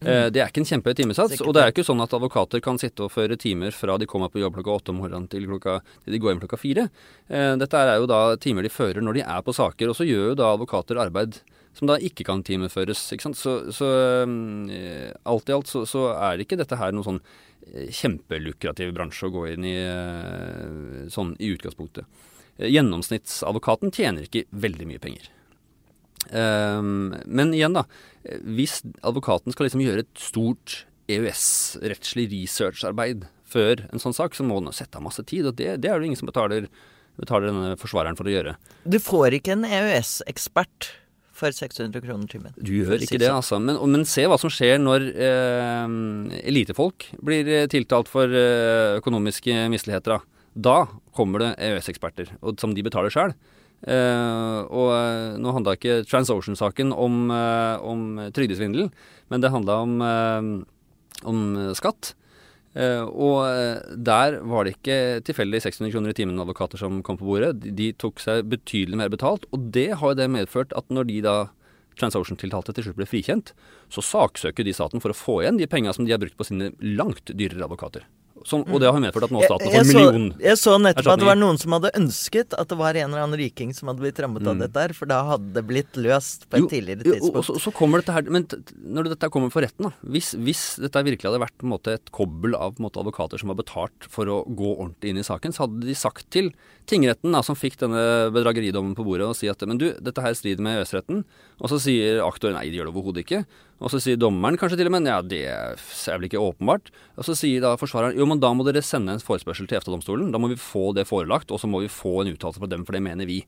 Mm. 0.00 0.30
Det 0.32 0.40
er 0.40 0.48
ikke 0.48 0.62
en 0.62 0.68
kjempehøy 0.68 0.96
timesats, 0.96 1.42
og 1.44 1.52
det 1.52 1.60
er 1.60 1.74
ikke 1.74 1.84
sånn 1.84 2.00
at 2.00 2.14
advokater 2.16 2.62
kan 2.64 2.78
sitte 2.80 3.04
og 3.04 3.12
føre 3.12 3.36
timer 3.36 3.74
fra 3.76 3.98
de 4.00 4.06
kommer 4.08 4.30
på 4.32 4.40
jobb 4.40 4.54
klokka 4.56 4.76
åtte 4.78 4.92
om 4.94 5.00
morgenen 5.02 5.26
til, 5.28 5.44
klokka, 5.44 5.74
til 6.06 6.14
de 6.16 6.20
går 6.22 6.32
hjem 6.32 6.40
klokka 6.40 6.58
fire. 6.60 6.86
Eh, 7.28 7.52
dette 7.60 7.82
er 7.84 7.98
jo 8.00 8.06
da 8.08 8.20
timer 8.40 8.64
de 8.64 8.72
fører 8.72 9.04
når 9.04 9.18
de 9.18 9.24
er 9.26 9.42
på 9.44 9.52
saker, 9.52 9.90
og 9.92 9.98
så 9.98 10.06
gjør 10.08 10.30
jo 10.30 10.38
da 10.40 10.54
advokater 10.54 11.00
arbeid 11.02 11.36
som 11.76 11.90
da 11.90 11.98
ikke 12.00 12.24
kan 12.24 12.40
timeføres. 12.46 13.02
Ikke 13.12 13.28
sant? 13.28 13.36
Så, 13.36 13.58
så 13.76 13.90
eh, 14.72 15.10
alt 15.28 15.52
i 15.52 15.56
alt 15.58 15.68
så, 15.68 15.84
så, 15.84 16.06
er 16.16 16.40
ikke 16.40 16.56
dette 16.62 16.80
her 16.80 16.96
noen 16.96 17.06
sånn 17.10 17.20
kjempelukrativ 17.92 18.94
bransje 18.96 19.28
å 19.28 19.34
gå 19.34 19.44
inn 19.52 19.66
i 19.68 19.76
sånn 21.12 21.34
i 21.36 21.52
utgangspunktet. 21.52 22.08
Gjennomsnittsadvokaten 22.56 23.92
tjener 23.92 24.24
ikke 24.24 24.46
veldig 24.64 24.88
mye 24.88 25.04
penger. 25.04 25.28
Um, 26.28 27.16
men 27.24 27.54
igjen, 27.56 27.74
da. 27.78 27.86
Hvis 28.44 28.80
advokaten 29.06 29.54
skal 29.54 29.66
liksom 29.66 29.82
gjøre 29.82 30.04
et 30.04 30.20
stort 30.20 30.82
EØS-rettslig 31.10 32.28
researcharbeid 32.30 33.26
før 33.50 33.86
en 33.90 34.02
sånn 34.02 34.14
sak, 34.16 34.36
så 34.36 34.46
må 34.46 34.60
den 34.60 34.74
sette 34.76 35.00
av 35.00 35.06
masse 35.06 35.24
tid. 35.26 35.48
Og 35.50 35.58
det, 35.58 35.74
det 35.82 35.90
er 35.90 36.00
det 36.00 36.10
ingen 36.10 36.20
som 36.20 36.30
betaler, 36.30 36.68
betaler, 37.20 37.50
denne 37.50 37.76
forsvareren 37.80 38.18
for 38.18 38.30
å 38.30 38.34
gjøre. 38.34 38.56
Du 38.84 39.00
får 39.02 39.40
ikke 39.40 39.56
en 39.56 39.66
EØS-ekspert 39.68 40.92
for 41.40 41.56
600 41.56 42.04
kroner 42.04 42.28
timen. 42.28 42.56
Du 42.60 42.72
gjør 42.74 43.00
ikke 43.00 43.18
det, 43.20 43.30
sånn. 43.30 43.38
altså. 43.38 43.60
Men, 43.62 43.80
men, 43.94 44.04
se 44.08 44.26
hva 44.28 44.36
som 44.40 44.52
skjer 44.52 44.80
når 44.82 45.06
eh, 45.14 45.94
elitefolk 46.52 47.08
blir 47.24 47.48
eh, 47.48 47.68
tiltalt 47.72 48.10
for 48.12 48.28
eh, 48.28 48.98
økonomiske 49.00 49.64
misligheter. 49.72 50.18
Da. 50.18 50.44
da 50.68 51.14
kommer 51.16 51.46
det 51.46 51.54
EØS-eksperter, 51.70 52.36
som 52.60 52.76
de 52.76 52.84
betaler 52.86 53.14
sjøl. 53.14 53.34
Uh, 53.80 54.68
og 54.68 54.90
uh, 54.92 55.36
nå 55.40 55.52
handla 55.56 55.72
ikke 55.78 56.02
TransOcean-saken 56.04 56.92
om, 56.92 57.30
uh, 57.32 57.80
om 57.80 58.18
trygdesvindel, 58.36 58.90
men 59.32 59.40
det 59.40 59.52
handla 59.54 59.78
om, 59.86 59.94
om, 61.24 61.40
skatt. 61.78 62.14
og 62.74 63.94
der 63.94 64.36
var 64.42 64.66
det 64.66 64.74
ikke 64.74 64.96
tilfeldig 65.26 65.60
600 65.62 65.92
kroner 65.94 66.10
i 66.10 66.16
timen 66.18 66.42
advokater 66.42 66.78
som 66.82 67.00
kom 67.06 67.18
på 67.18 67.28
bordet. 67.28 67.52
De, 67.62 67.70
de, 67.70 67.92
tok 67.94 68.18
seg 68.18 68.50
betydelig 68.50 68.98
mer 68.98 69.12
betalt, 69.12 69.46
og 69.54 69.70
det 69.70 69.92
har 70.00 70.12
jo 70.12 70.18
det 70.18 70.28
medført 70.34 70.74
at 70.74 70.90
når 70.90 71.06
de 71.06 71.20
da 71.22 71.36
TransOcean-tiltalte 72.00 72.74
til 72.74 72.88
slutt 72.88 72.98
ble 72.98 73.06
frikjent, 73.06 73.54
så 73.86 74.02
saksøker 74.02 74.66
de 74.66 74.74
staten 74.74 75.02
for 75.02 75.14
å 75.14 75.18
få 75.18 75.40
igjen 75.44 75.62
de 75.62 75.70
penga 75.70 75.94
som 75.94 76.06
de 76.06 76.14
har 76.14 76.22
brukt 76.22 76.38
på 76.38 76.48
sine 76.50 76.72
langt 76.82 77.30
dyrere 77.30 77.68
advokater. 77.68 78.06
Som, 78.48 78.62
og 78.72 78.80
det 78.80 78.88
har 78.88 79.00
medført 79.02 79.26
at 79.26 79.32
nå 79.34 79.42
staten 79.44 79.68
får 79.68 79.86
million 79.90 80.26
Jeg 80.40 80.56
så 80.56 80.76
nettopp 80.80 81.10
at 81.12 81.20
det 81.20 81.28
var 81.28 81.38
noen 81.38 81.58
som 81.60 81.74
hadde 81.76 81.90
ønsket 81.98 82.54
at 82.56 82.70
det 82.70 82.78
var 82.80 82.96
en 82.96 83.10
eller 83.10 83.24
annen 83.26 83.40
riking 83.40 83.74
som 83.76 83.90
hadde 83.90 84.00
blitt 84.00 84.20
rammet 84.22 84.46
mm. 84.46 84.50
av 84.52 84.62
dette 84.64 84.84
her, 84.86 84.94
for 84.96 85.10
da 85.10 85.18
hadde 85.28 85.52
det 85.56 85.64
blitt 85.68 85.98
løst 86.00 86.46
på 86.48 86.56
et 86.56 86.64
jo, 86.64 86.70
tidligere 86.72 87.04
tidspunkt. 87.04 87.28
Jo, 87.28 87.42
og 87.42 87.46
så, 87.46 87.58
så, 87.60 87.74
kommer 87.76 88.00
dette 88.00 88.14
her 88.16 88.30
Men 88.32 88.46
når 88.80 89.12
dette 89.12 89.30
kommer 89.32 89.52
for 89.52 89.64
retten, 89.64 89.90
da 89.90 90.10
hvis, 90.14 90.32
hvis, 90.40 90.64
dette 90.80 91.04
virkelig 91.06 91.28
hadde 91.28 91.42
vært 91.42 91.66
måte, 91.68 91.98
et 92.00 92.12
kobbel 92.16 92.56
av 92.56 92.80
måte, 92.82 93.02
advokater 93.02 93.40
som 93.40 93.52
var 93.52 93.60
betalt 93.60 94.08
for 94.10 94.30
å 94.30 94.40
gå 94.48 94.72
ordentlig 94.72 95.12
inn 95.12 95.20
i 95.20 95.26
saken, 95.26 95.54
så 95.54 95.66
hadde 95.66 95.84
de 95.84 95.96
sagt 95.98 96.30
til 96.32 96.52
tingretten, 96.90 97.34
da, 97.34 97.44
som 97.46 97.58
fikk 97.58 97.78
denne 97.82 98.02
bedrageridommen 98.34 98.96
på 98.98 99.04
bordet, 99.06 99.28
og 99.28 99.36
si 99.38 99.50
at 99.50 99.62
men 99.68 99.78
du, 99.80 99.90
dette 100.00 100.24
her 100.24 100.36
strider 100.36 100.64
med 100.64 100.80
EØS-retten. 100.80 101.24
Og 101.60 101.72
så 101.72 101.78
sier 101.82 102.22
aktor 102.24 102.54
nei, 102.54 102.66
det 102.70 102.80
gjør 102.80 102.88
det 102.88 102.94
overhodet 102.94 103.24
ikke. 103.26 103.44
Og 103.80 103.88
så 103.92 104.00
sier 104.02 104.18
dommeren 104.20 104.58
kanskje 104.60 104.76
til 104.76 104.90
og 104.90 104.92
med 104.92 105.08
ja, 105.08 105.18
det 105.24 105.40
er 105.48 106.18
vel 106.18 106.28
ikke 106.28 106.42
åpenbart. 106.42 106.90
Og 107.16 107.24
så 107.24 107.36
sier 107.38 107.64
da 107.64 107.72
forsvareren 107.80 108.18
jo, 108.18 108.26
men 108.28 108.42
da 108.42 108.52
må 108.52 108.66
dere 108.66 108.84
sende 108.84 109.16
en 109.16 109.24
forespørsel 109.24 109.68
til 109.68 109.78
EFTA-domstolen. 109.78 110.28
Da 110.34 110.40
må 110.42 110.50
vi 110.52 110.60
få 110.60 110.90
det 110.96 111.06
forelagt, 111.08 111.52
og 111.52 111.62
så 111.62 111.70
må 111.70 111.80
vi 111.84 111.92
få 111.92 112.20
en 112.22 112.34
uttalelse 112.34 112.60
fra 112.60 112.68
dem, 112.68 112.84
for 112.84 112.96
det 112.96 113.02
mener 113.06 113.28
vi. 113.28 113.40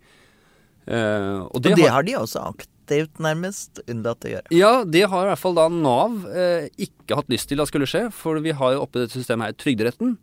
Uh, 0.83 1.47
og 1.53 1.61
det, 1.63 1.75
og 1.75 1.79
det 1.79 1.85
har, 1.85 1.93
har, 1.99 2.07
de 2.09 2.17
også 2.19 2.41
aktivt 2.49 3.21
nærmest 3.23 3.83
unnlatt 3.85 4.25
å 4.27 4.33
gjøre. 4.33 4.55
Ja, 4.57 4.73
det 4.89 5.05
har 5.13 5.29
i 5.29 5.31
hvert 5.31 5.43
fall 5.45 5.55
da 5.61 5.69
Nav 5.71 6.17
uh, 6.25 6.65
ikke 6.81 7.21
hatt 7.21 7.31
lyst 7.31 7.53
til 7.53 7.63
at 7.63 7.71
skulle 7.71 7.87
skje. 7.91 8.07
For 8.17 8.41
vi 8.43 8.57
har 8.57 8.75
jo 8.75 8.87
oppe 8.87 9.05
dette 9.05 9.15
systemet 9.21 9.53
her 9.53 9.61
Trygderetten. 9.61 10.17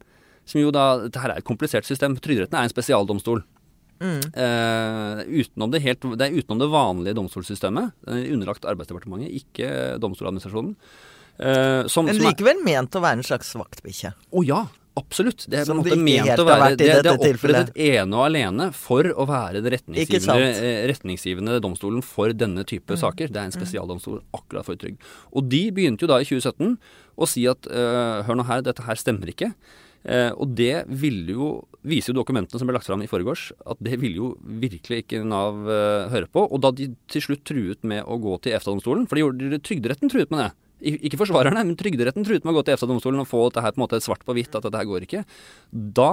Som 0.50 0.63
jo 0.63 0.74
da, 0.74 0.96
Dette 1.06 1.22
her 1.22 1.36
er 1.36 1.44
et 1.44 1.48
komplisert 1.48 1.86
system. 1.86 2.18
Trygderetten 2.18 2.58
er 2.58 2.66
en 2.66 2.74
spesialdomstol. 2.74 3.46
Mm. 4.00 4.20
Uh, 4.32 5.22
utenom 5.27 5.72
det 5.74 5.84
helt, 5.84 6.10
det 6.20 6.27
er 6.27 6.39
utenom 6.39 6.62
det 6.62 6.72
vanlige 6.72 7.18
domstolssystemet. 7.20 7.96
Er 8.08 8.27
underlagt 8.34 8.68
Arbeidsdepartementet, 8.70 9.32
ikke 9.41 10.00
Domstoladministrasjonen. 10.01 10.75
Uh, 11.39 11.88
som, 11.88 12.08
Men 12.08 12.20
likevel 12.20 12.60
ment 12.65 12.96
å 12.96 13.01
være 13.03 13.22
en 13.22 13.27
slags 13.27 13.53
vaktbikkje? 13.56 14.12
Å 14.12 14.36
oh, 14.36 14.44
ja, 14.44 14.65
absolutt. 15.00 15.46
Det 15.48 15.62
er 15.62 15.68
på 15.70 15.75
en 15.75 15.79
måte 15.79 15.98
ment 16.00 16.41
å 16.41 16.46
være 16.48 16.74
Det, 16.75 16.89
det 17.00 17.12
er 17.13 17.15
opprettet 17.15 17.72
ene 17.79 18.18
og 18.18 18.25
alene 18.25 18.70
for 18.75 19.08
å 19.08 19.27
være 19.29 19.62
det 19.63 19.74
retningsgivende, 19.77 20.50
eh, 20.60 20.82
retningsgivende 20.91 21.60
domstolen 21.63 22.03
for 22.06 22.36
denne 22.36 22.65
type 22.68 22.98
mm. 22.98 23.01
saker. 23.03 23.32
Det 23.32 23.39
er 23.39 23.48
en 23.48 23.56
mm. 23.56 23.60
spesialdomstol 23.60 24.20
akkurat 24.36 24.68
for 24.68 24.79
trygd. 24.79 25.00
Og 25.32 25.48
de 25.51 25.63
begynte 25.75 26.03
jo 26.06 26.12
da 26.12 26.20
i 26.20 26.27
2017 26.27 26.75
å 27.20 27.27
si 27.27 27.46
at 27.51 27.72
uh, 27.72 28.20
hør 28.27 28.39
nå 28.39 28.48
her, 28.48 28.63
dette 28.65 28.84
her 28.84 29.00
stemmer 29.00 29.32
ikke. 29.32 29.53
Uh, 30.03 30.32
og 30.36 30.56
det 30.60 30.86
ville 30.88 31.36
jo, 31.36 31.50
viser 31.88 32.12
jo 32.12 32.20
dokumentene 32.20 32.60
som 32.60 32.68
ble 32.68 32.76
lagt 32.76 32.88
fram 32.90 33.04
i 33.04 33.10
forgårs, 33.10 33.50
at 33.70 33.80
det 33.84 34.00
ville 34.02 34.20
jo 34.20 34.32
virkelig 34.62 35.04
ikke 35.04 35.22
Nav 35.28 35.62
uh, 35.68 36.10
høre 36.12 36.28
på. 36.32 36.44
Og 36.48 36.64
da 36.64 36.74
de 36.76 36.90
til 37.12 37.24
slutt 37.24 37.46
truet 37.48 37.86
med 37.88 38.04
å 38.04 38.20
gå 38.22 38.36
til 38.44 38.56
EFTA-domstolen, 38.58 39.08
for 39.08 39.16
de 39.16 39.24
gjorde 39.26 39.62
Trygderetten 39.66 40.12
truet 40.12 40.34
med 40.34 40.44
det. 40.44 40.50
Ikke 40.80 41.20
forsvarerne, 41.20 41.64
men 41.68 41.80
Trygderetten 41.80 42.28
truet 42.28 42.46
med 42.46 42.54
å 42.54 42.60
gå 42.60 42.66
til 42.68 42.76
EFTA-domstolen 42.76 43.24
og 43.24 43.30
få 43.30 43.46
dette 43.48 43.64
her 43.64 43.76
på 43.76 43.82
en 43.82 43.86
måte 43.86 44.02
svart 44.04 44.24
på 44.28 44.36
hvitt, 44.36 44.54
at 44.56 44.68
dette 44.68 44.80
her 44.80 44.88
går 44.88 45.08
ikke. 45.08 45.24
Da 45.72 46.12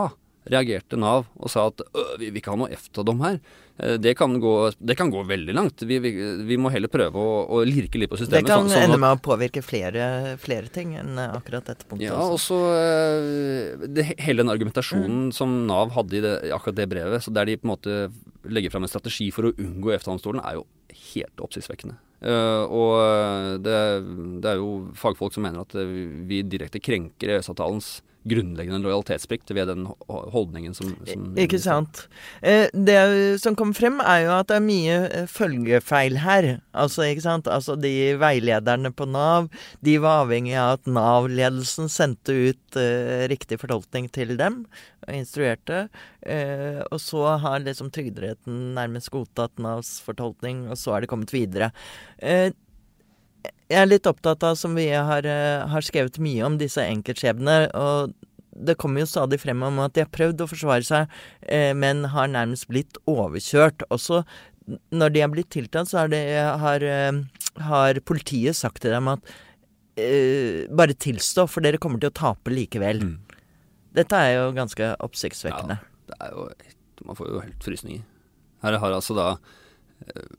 reagerte 0.50 0.99
Nav 1.00 1.26
og 1.37 1.53
sa 1.53 1.69
at 1.71 1.83
vi 2.21 2.31
vil 2.31 2.41
ikke 2.41 2.55
ha 2.55 2.61
noe 2.61 2.75
EFTA-dom 2.75 3.23
her. 3.25 3.41
Eh, 3.79 3.97
det 4.00 4.15
kan, 4.15 4.41
gå, 4.41 4.71
det 4.79 4.97
kan, 4.97 5.11
gå, 5.11 5.23
veldig 5.29 5.55
langt. 5.55 5.83
Vi, 5.83 5.99
vi, 5.99 6.12
vi 6.49 6.57
må 6.61 6.71
heller 6.73 6.91
prøve 6.93 7.21
å, 7.21 7.43
å, 7.45 7.61
lirke 7.67 8.00
litt 8.00 8.12
på 8.12 8.21
systemet. 8.21 8.47
Det 8.47 8.53
kan 8.53 8.65
sånn, 8.65 8.73
sånn 8.73 8.87
ende 8.87 9.00
med 9.03 9.19
å 9.19 9.21
påvirke 9.23 9.62
flere, 9.65 10.37
flere, 10.41 10.71
ting 10.73 10.97
enn 10.99 11.21
akkurat 11.26 11.69
dette 11.69 11.88
punktet. 11.88 12.09
Ja, 12.09 12.23
og 12.25 12.41
så 12.43 12.61
eh, 12.76 14.15
hele 14.23 14.43
den 14.43 14.55
argumentasjonen 14.55 15.29
mm. 15.29 15.37
som 15.37 15.59
Nav 15.69 15.93
hadde 15.97 16.19
i, 16.19 16.25
det, 16.25 16.35
akkurat 16.57 16.81
det 16.81 16.88
brevet, 16.95 17.26
så 17.26 17.35
der 17.35 17.50
de 17.50 17.59
på 17.61 17.69
en 17.69 17.75
måte 17.75 18.00
legger 18.47 18.73
fram 18.73 18.87
en 18.87 18.93
strategi 18.93 19.29
for 19.35 19.50
å 19.50 19.55
unngå 19.61 19.93
EFTA-domstolen, 19.97 20.43
er 20.47 20.61
jo 20.61 20.67
helt 21.12 21.45
oppsiktsvekkende. 21.45 22.00
Uh, 22.17 22.65
og 22.73 23.61
det, 23.61 23.76
det, 24.41 24.49
er 24.55 24.61
jo 24.62 24.87
fagfolk 24.97 25.35
som 25.35 25.45
mener 25.45 25.67
at 25.67 25.75
vi 25.76 26.41
direkte 26.49 26.81
krenker 26.81 27.35
EØS-avtalens 27.35 27.99
grunnleggende 28.26 28.83
lojalitetsplikt 28.83 29.52
ved 29.54 29.71
den 29.71 29.87
holdningen 30.09 30.75
som, 30.76 30.92
som 31.06 31.26
Ikke 31.38 31.61
sant. 31.62 32.06
Eh, 32.42 32.66
det 32.75 32.99
som 33.42 33.56
kom 33.59 33.73
frem, 33.76 34.00
er 34.02 34.25
jo 34.25 34.33
at 34.37 34.50
det 34.50 34.59
er 34.59 34.66
mye 34.66 34.97
eh, 35.06 35.28
følgefeil 35.30 36.21
her. 36.25 36.49
Altså, 36.76 37.06
ikke 37.06 37.25
sant. 37.26 37.50
Altså, 37.50 37.76
de 37.80 37.92
veilederne 38.21 38.92
på 38.97 39.09
Nav, 39.11 39.49
de 39.87 39.97
var 40.02 40.25
avhengig 40.25 40.56
av 40.59 40.76
at 40.76 40.90
Nav-ledelsen 40.90 41.90
sendte 41.92 42.35
ut 42.35 42.78
uh, 42.78 43.25
riktig 43.30 43.61
fortolkning 43.62 44.11
til 44.12 44.35
dem, 44.40 44.64
og 45.06 45.14
instruerte. 45.14 45.87
Uh, 46.26 46.83
og 46.90 47.00
så 47.02 47.25
har 47.42 47.64
liksom 47.64 47.92
Trygderetten 47.95 48.75
nærmest 48.76 49.12
godtatt 49.14 49.62
Navs 49.62 49.97
fortolkning, 50.04 50.66
og 50.71 50.80
så 50.80 50.97
er 50.97 51.04
det 51.04 51.12
kommet 51.12 51.35
videre. 51.35 51.71
Uh, 52.21 52.50
jeg 53.71 53.81
er 53.83 53.91
litt 53.91 54.07
opptatt 54.07 54.45
av, 54.47 54.57
som 54.59 54.77
vi 54.79 54.89
har, 54.91 55.27
eh, 55.27 55.67
har 55.67 55.83
skrevet 55.83 56.19
mye 56.23 56.45
om, 56.47 56.59
disse 56.59 56.83
enkeltskjebner. 56.83 57.69
Og 57.75 58.15
det 58.57 58.77
kommer 58.81 59.03
jo 59.03 59.11
stadig 59.11 59.41
frem 59.43 59.63
om 59.67 59.81
at 59.85 59.95
de 59.97 60.05
har 60.05 60.13
prøvd 60.13 60.45
å 60.45 60.51
forsvare 60.51 60.87
seg, 60.87 61.09
eh, 61.43 61.73
men 61.75 62.05
har 62.13 62.29
nærmest 62.29 62.69
blitt 62.69 62.97
overkjørt. 63.07 63.83
Også 63.91 64.25
når 64.91 65.13
de 65.15 65.23
har 65.23 65.33
blitt 65.33 65.51
tiltalt, 65.55 65.91
så 65.91 66.03
har, 66.03 66.09
det, 66.13 66.23
har, 66.63 66.83
eh, 66.83 67.21
har 67.63 68.01
politiet 68.07 68.57
sagt 68.59 68.83
til 68.83 68.95
dem 68.97 69.09
at 69.13 69.21
eh, 69.97 70.67
bare 70.71 70.97
tilstå, 70.97 71.47
for 71.49 71.65
dere 71.65 71.81
kommer 71.83 72.03
til 72.03 72.11
å 72.11 72.17
tape 72.17 72.53
likevel. 72.53 73.03
Mm. 73.03 73.19
Dette 73.97 74.19
er 74.19 74.35
jo 74.37 74.49
ganske 74.57 74.91
oppsiktsvekkende. 75.05 75.79
Ja, 75.79 76.11
det 76.11 76.19
er 76.21 76.35
jo 76.35 76.49
Man 77.05 77.15
får 77.15 77.27
jo 77.29 77.41
helt 77.45 77.61
frysninger. 77.63 78.05
Her 78.65 78.79
har 78.81 78.95
altså 78.97 79.15
da 79.15 79.25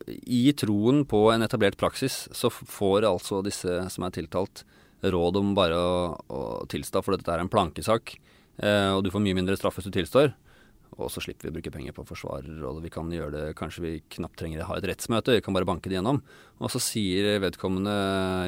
i 0.08 0.54
troen 0.58 1.04
på 1.10 1.28
en 1.34 1.46
etablert 1.46 1.78
praksis, 1.80 2.26
så 2.36 2.52
får 2.52 3.08
altså 3.10 3.42
disse 3.46 3.80
som 3.94 4.06
er 4.06 4.16
tiltalt, 4.16 4.64
råd 5.04 5.38
om 5.40 5.54
bare 5.58 5.78
å, 5.78 5.98
å 6.34 6.42
tilstå, 6.70 7.04
for 7.06 7.18
dette 7.18 7.30
er 7.34 7.44
en 7.44 7.52
plankesak. 7.52 8.16
Eh, 8.58 8.92
og 8.96 9.04
du 9.06 9.12
får 9.14 9.22
mye 9.24 9.38
mindre 9.38 9.58
straff 9.60 9.78
hvis 9.78 9.90
du 9.90 9.94
tilstår. 9.94 10.32
Og 10.96 11.12
så 11.13 11.22
slipper 11.22 11.48
vi 11.48 11.51
å 11.51 11.56
bruke 11.58 11.72
penger 11.74 11.94
på 11.94 12.06
forsvarer, 12.08 12.62
og 12.65 12.79
vi 12.82 12.89
kan 12.94 13.10
gjøre 13.12 13.34
det 13.34 13.56
Kanskje 13.60 13.84
vi 13.84 13.91
knapt 14.15 14.38
trenger 14.39 14.63
å 14.63 14.70
ha 14.70 14.77
et 14.79 14.88
rettsmøte, 14.89 15.36
vi 15.36 15.44
kan 15.46 15.53
bare 15.53 15.67
banke 15.67 15.91
det 15.91 15.98
gjennom. 16.00 16.22
Og 16.58 16.72
så 16.74 16.82
sier 16.82 17.38
vedkommende 17.44 17.94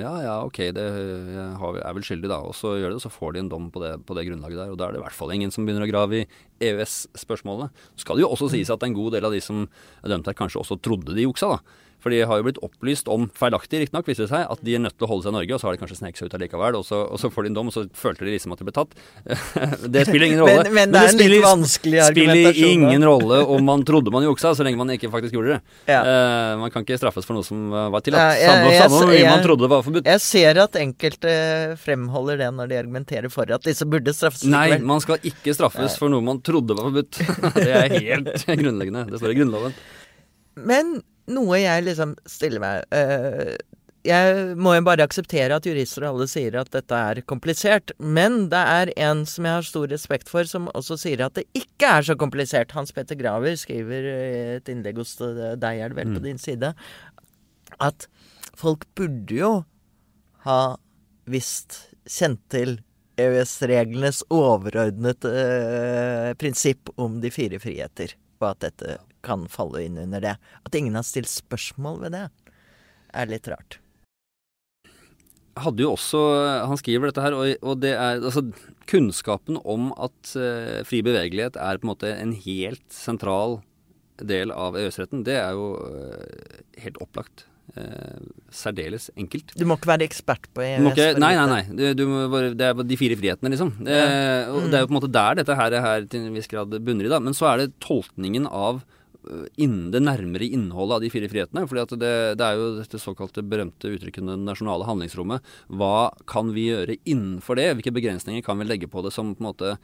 ja 0.01 0.13
ja, 0.23 0.35
ok, 0.47 0.61
det 0.73 0.85
er 0.87 1.97
vel 1.97 2.07
skyldig 2.07 2.31
da. 2.31 2.39
Og 2.41 2.55
så 2.57 2.73
gjør 2.79 2.93
det, 2.93 3.01
og 3.01 3.03
så 3.05 3.11
får 3.13 3.35
de 3.35 3.43
en 3.43 3.51
dom 3.51 3.67
på 3.73 3.83
det, 3.83 3.91
på 4.07 4.17
det 4.17 4.25
grunnlaget 4.29 4.63
der. 4.63 4.73
Og 4.73 4.79
da 4.79 4.87
er 4.87 4.95
det 4.95 5.03
i 5.03 5.05
hvert 5.05 5.19
fall 5.19 5.35
ingen 5.35 5.53
som 5.53 5.67
begynner 5.67 5.85
å 5.85 5.91
grave 5.91 6.23
i 6.23 6.25
EØS-spørsmålene. 6.71 7.69
Så 7.93 8.07
skal 8.07 8.17
det 8.17 8.25
jo 8.25 8.31
også 8.33 8.49
sies 8.55 8.71
at 8.73 8.87
en 8.87 8.97
god 8.97 9.17
del 9.17 9.29
av 9.29 9.35
de 9.35 9.43
som 9.43 9.67
er 9.67 10.15
dømt 10.15 10.31
her, 10.31 10.37
kanskje 10.39 10.63
også 10.63 10.79
trodde 10.81 11.13
de 11.17 11.27
juksa, 11.27 11.53
da. 11.53 11.85
For 11.99 12.13
de 12.13 12.21
har 12.23 12.39
jo 12.39 12.47
blitt 12.47 12.61
opplyst 12.65 13.09
om, 13.11 13.27
feilaktig 13.35 13.83
riktignok, 13.83 14.07
viser 14.09 14.25
det 14.25 14.31
seg, 14.31 14.45
at 14.49 14.63
de 14.65 14.75
er 14.75 14.83
nødt 14.83 14.97
til 14.97 15.07
å 15.07 15.11
holde 15.11 15.27
seg 15.27 15.33
i 15.33 15.37
Norge, 15.37 15.55
og 15.55 15.61
så 15.61 15.69
har 15.69 15.75
de 15.75 15.81
kanskje 15.83 15.99
sneket 15.99 16.21
seg 16.21 16.31
ut 16.31 16.37
allikevel, 16.39 16.79
og 16.79 16.85
så, 16.87 17.01
og 17.05 17.21
så 17.21 17.31
får 17.33 17.47
de 17.47 17.51
en 17.51 17.59
dom, 17.59 17.71
og 17.71 17.75
så 17.75 17.85
følte 17.97 18.27
de 18.27 18.35
liksom 18.35 18.55
at 18.55 18.61
de 18.61 18.67
ble 18.69 18.75
tatt. 18.75 18.95
det 19.95 20.05
spiller 20.07 20.27
ingen 20.29 20.43
rolle. 20.43 20.65
Men, 20.69 20.77
men 20.79 20.95
det 20.95 21.03
er 21.03 21.13
en 21.13 21.33
litt 21.35 21.45
vanskelig 21.45 22.01
argumentasjon. 22.05 22.55
spiller 22.55 22.71
ingen 22.73 23.07
rolle 23.07 23.41
om 23.55 23.67
man 23.71 23.85
trodde 23.87 24.13
man 24.15 24.27
juksa, 24.27 24.53
så 24.55 24.67
lenge 24.67 24.79
man 24.79 24.95
ikke 24.95 25.11
faktisk 25.13 25.35
gjorde 25.35 25.57
det. 25.57 25.77
Ja. 25.91 26.01
Uh, 26.07 26.53
man 26.63 26.73
kan 26.73 26.87
ikke 26.87 26.99
straffes 27.01 27.27
for 27.27 27.37
noe 27.37 27.47
som 27.47 27.69
var 27.69 28.05
tillatt. 28.05 28.39
Samme 28.39 28.79
samme 28.79 29.03
om 29.09 29.29
man 29.29 29.43
trodde 29.43 29.65
det 29.65 29.71
var 29.71 29.85
forbudt. 29.85 30.09
Jeg 30.09 30.23
ser 30.23 30.61
at 30.63 30.77
enkelte 30.79 31.35
fremholder 31.83 32.41
det 32.43 32.49
når 32.55 32.71
de 32.71 32.79
argumenterer 32.81 33.33
for 33.33 33.51
at 33.53 33.65
disse 33.65 33.87
burde 33.89 34.13
straffes 34.15 34.45
Nei, 34.49 34.67
vel? 34.73 34.87
man 34.87 35.03
skal 35.03 35.21
ikke 35.25 35.53
straffes 35.57 35.93
Nei. 35.93 35.99
for 36.01 36.13
noe 36.13 36.25
man 36.25 36.41
trodde 36.45 36.77
var 36.77 36.89
forbudt. 36.89 37.21
det 37.59 37.69
er 37.69 37.95
helt 37.95 38.45
grunnleggende. 38.63 39.07
Det 39.09 39.21
står 39.21 39.35
i 39.35 39.39
Grunnloven. 39.39 39.77
Men 40.59 40.99
noe 41.29 41.59
jeg 41.61 41.85
liksom 41.85 42.15
stiller 42.29 42.63
meg 42.63 42.95
uh, 42.95 43.53
Jeg 44.07 44.55
må 44.59 44.73
jo 44.77 44.85
bare 44.87 45.05
akseptere 45.05 45.57
at 45.57 45.67
jurister 45.67 46.05
og 46.05 46.13
alle 46.13 46.27
sier 46.31 46.55
at 46.59 46.71
dette 46.73 46.99
er 47.11 47.21
komplisert. 47.29 47.91
Men 47.99 48.47
det 48.53 48.61
er 48.79 48.93
en 49.09 49.25
som 49.29 49.47
jeg 49.47 49.57
har 49.59 49.67
stor 49.67 49.89
respekt 49.91 50.31
for, 50.31 50.47
som 50.47 50.69
også 50.73 50.97
sier 51.01 51.25
at 51.25 51.35
det 51.37 51.45
ikke 51.57 51.91
er 51.97 52.07
så 52.07 52.15
komplisert. 52.19 52.73
Hans 52.77 52.95
Petter 52.95 53.19
Graver 53.19 53.57
skriver 53.59 54.07
i 54.09 54.29
et 54.57 54.71
innlegg 54.71 55.01
hos 55.01 55.17
deg, 55.19 55.67
er 55.69 55.91
det 55.91 55.99
vel, 55.99 56.13
på 56.15 56.23
mm. 56.23 56.27
din 56.29 56.39
side, 56.41 56.71
at 57.79 58.07
folk 58.59 58.87
burde 58.97 59.35
jo 59.35 59.51
ha 60.47 60.61
visst, 61.29 61.83
kjent 62.09 62.41
til 62.51 62.79
EØS-reglenes 63.19 64.23
overordnede 64.31 65.31
uh, 65.33 66.31
prinsipp 66.39 66.91
om 66.95 67.19
de 67.23 67.31
fire 67.33 67.59
friheter, 67.61 68.15
og 68.39 68.53
at 68.53 68.65
dette 68.69 68.97
kan 69.25 69.47
falle 69.51 69.83
inn 69.85 69.99
under 70.01 70.23
det. 70.23 70.35
At 70.65 70.75
ingen 70.77 70.97
har 70.97 71.05
stilt 71.07 71.31
spørsmål 71.31 72.03
ved 72.05 72.17
det, 72.17 72.25
er 73.13 73.31
litt 73.31 73.47
rart. 73.51 73.79
Hadde 75.59 75.83
jo 75.83 75.93
også, 75.95 76.19
Han 76.69 76.79
skriver 76.79 77.09
dette 77.09 77.23
her, 77.23 77.35
og, 77.35 77.49
og 77.65 77.81
det 77.83 77.95
er 77.95 78.21
altså 78.21 78.45
Kunnskapen 78.89 79.59
om 79.69 79.91
at 80.01 80.33
uh, 80.39 80.79
fri 80.87 81.01
bevegelighet 81.05 81.59
er 81.59 81.81
på 81.81 81.85
en 81.85 81.91
måte 81.91 82.13
en 82.15 82.31
helt 82.45 82.85
sentral 82.93 83.59
del 84.19 84.51
av 84.51 84.77
EØS-retten, 84.79 85.23
det 85.27 85.37
er 85.39 85.55
jo 85.57 85.71
uh, 85.77 86.59
helt 86.83 86.99
opplagt. 87.03 87.45
Uh, 87.77 88.17
særdeles 88.49 89.11
enkelt. 89.13 89.51
Du 89.53 89.61
må 89.69 89.77
ikke 89.77 89.91
være 89.91 90.07
ekspert 90.07 90.47
på 90.55 90.63
EØS? 90.65 90.87
Ikke, 90.89 91.09
nei, 91.21 91.35
nei, 91.37 91.45
nei. 91.51 91.61
Du, 91.69 91.83
du 91.93 92.05
bare, 92.31 92.53
det 92.57 92.65
er 92.65 92.81
de 92.81 92.97
fire 92.97 93.17
frihetene, 93.19 93.51
liksom. 93.53 93.75
Ja. 93.85 94.07
Uh, 94.49 94.55
mm. 94.57 94.69
Det 94.71 94.79
er 94.79 94.83
jo 94.83 94.89
på 94.89 94.95
en 94.95 94.97
måte 94.97 95.11
der 95.13 95.37
dette 95.41 95.59
her, 95.59 95.77
her 95.85 96.07
til 96.09 96.25
en 96.25 96.39
viss 96.39 96.49
grad 96.49 96.73
bunner 96.73 97.05
i. 97.05 97.11
da. 97.13 97.21
Men 97.21 97.37
så 97.37 97.51
er 97.51 97.61
det 97.61 97.75
tolkningen 97.85 98.49
av 98.49 98.81
innen 99.61 99.89
det 99.93 100.01
nærmere 100.03 100.47
innholdet 100.47 100.97
av 100.97 101.03
de 101.03 101.11
fire 101.13 101.29
frihetene. 101.31 101.65
fordi 101.69 101.97
det, 102.01 102.13
det, 102.39 102.45
er 102.45 102.57
jo 102.57 102.69
dette 102.79 103.01
såkalte 103.01 103.45
berømte 103.45 103.91
uttrykket 103.95 104.25
'det 104.25 104.37
nasjonale 104.41 104.87
handlingsrommet'. 104.87 105.43
Hva 105.69 106.11
kan 106.25 106.53
vi 106.53 106.69
gjøre 106.69 106.97
innenfor 107.05 107.55
det? 107.59 107.73
Hvilke 107.75 107.95
begrensninger 107.95 108.43
kan 108.45 108.57
vi 108.59 108.65
legge 108.65 108.87
på 108.87 109.03
det 109.05 109.13
som 109.13 109.35
på 109.35 109.43
en 109.43 109.51
måte 109.51 109.77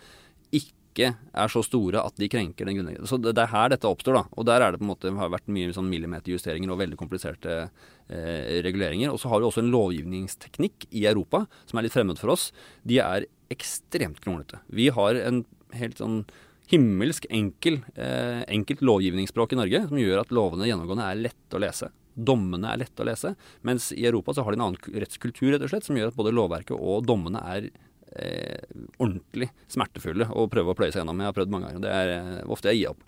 ikke 0.52 1.12
er 1.36 1.52
så 1.52 1.62
store 1.66 2.00
at 2.00 2.16
de 2.16 2.30
krenker 2.32 2.66
den 2.66 2.78
grunnleggende 2.78 3.08
Så 3.08 3.20
det, 3.20 3.36
det, 3.36 3.44
er 3.44 3.52
her 3.52 3.70
dette 3.70 3.88
oppstår, 3.88 4.16
da. 4.16 4.24
Og 4.32 4.46
der 4.48 4.62
er 4.62 4.72
det 4.72 4.80
på 4.80 4.86
en 4.86 4.94
måte 4.94 5.12
har 5.12 5.30
vært 5.34 5.52
mye 5.52 5.74
sånn 5.76 5.90
millimeterjusteringer 5.92 6.72
og 6.72 6.80
veldig 6.80 6.98
kompliserte 6.98 7.68
eh, 8.08 8.64
reguleringer. 8.64 9.12
Og 9.12 9.20
så 9.20 9.30
har 9.30 9.42
vi 9.42 9.50
også 9.50 9.62
en 9.66 9.74
lovgivningsteknikk 9.76 10.88
i 10.92 11.06
Europa 11.06 11.46
som 11.66 11.78
er 11.78 11.88
litt 11.88 11.96
fremmed 11.98 12.18
for 12.22 12.32
oss. 12.32 12.52
De 12.88 13.02
er 13.04 13.28
ekstremt 13.52 14.24
kronglete. 14.24 14.62
Vi 14.72 14.88
har 14.96 15.20
en 15.20 15.44
helt 15.76 16.00
sånn 16.00 16.24
himmelsk 16.72 17.28
enkel, 17.30 17.80
eh, 17.96 18.42
enkelt 18.48 18.82
lovgivningsspråk 18.82 19.54
i 19.54 19.60
Norge 19.60 19.84
som 19.88 20.00
gjør 20.00 20.24
at 20.24 20.34
lovene 20.34 20.68
gjennomgående 20.70 21.08
er 21.12 21.22
lette 21.28 21.58
å 21.58 21.62
lese. 21.62 21.92
Dommene 22.16 22.72
er 22.72 22.82
lette 22.86 23.04
å 23.04 23.08
lese. 23.08 23.36
Mens 23.68 23.92
i 23.92 24.06
Europa 24.08 24.34
så 24.34 24.46
har 24.46 24.56
de 24.56 24.62
en 24.62 24.68
annen 24.70 25.02
rettskultur 25.02 25.52
rett 25.54 25.66
og 25.66 25.72
slett, 25.74 25.88
som 25.88 25.98
gjør 26.00 26.14
at 26.14 26.20
både 26.20 26.34
lovverket 26.36 26.78
og 26.78 27.06
dommene 27.06 27.42
er 27.56 27.70
eh, 28.16 28.64
ordentlig 28.98 29.52
smertefulle 29.72 30.30
å 30.32 30.48
prøve 30.52 30.72
å 30.72 30.78
pløye 30.78 30.94
seg 30.94 31.04
gjennom. 31.04 31.20
Jeg 31.22 31.32
har 31.32 31.38
prøvd 31.38 31.54
mange 31.54 31.72
ganger. 31.72 31.84
Det 31.86 31.96
er 31.96 32.14
eh, 32.16 32.46
ofte 32.56 32.72
jeg 32.72 32.82
gir 32.82 32.96
opp. 32.96 33.04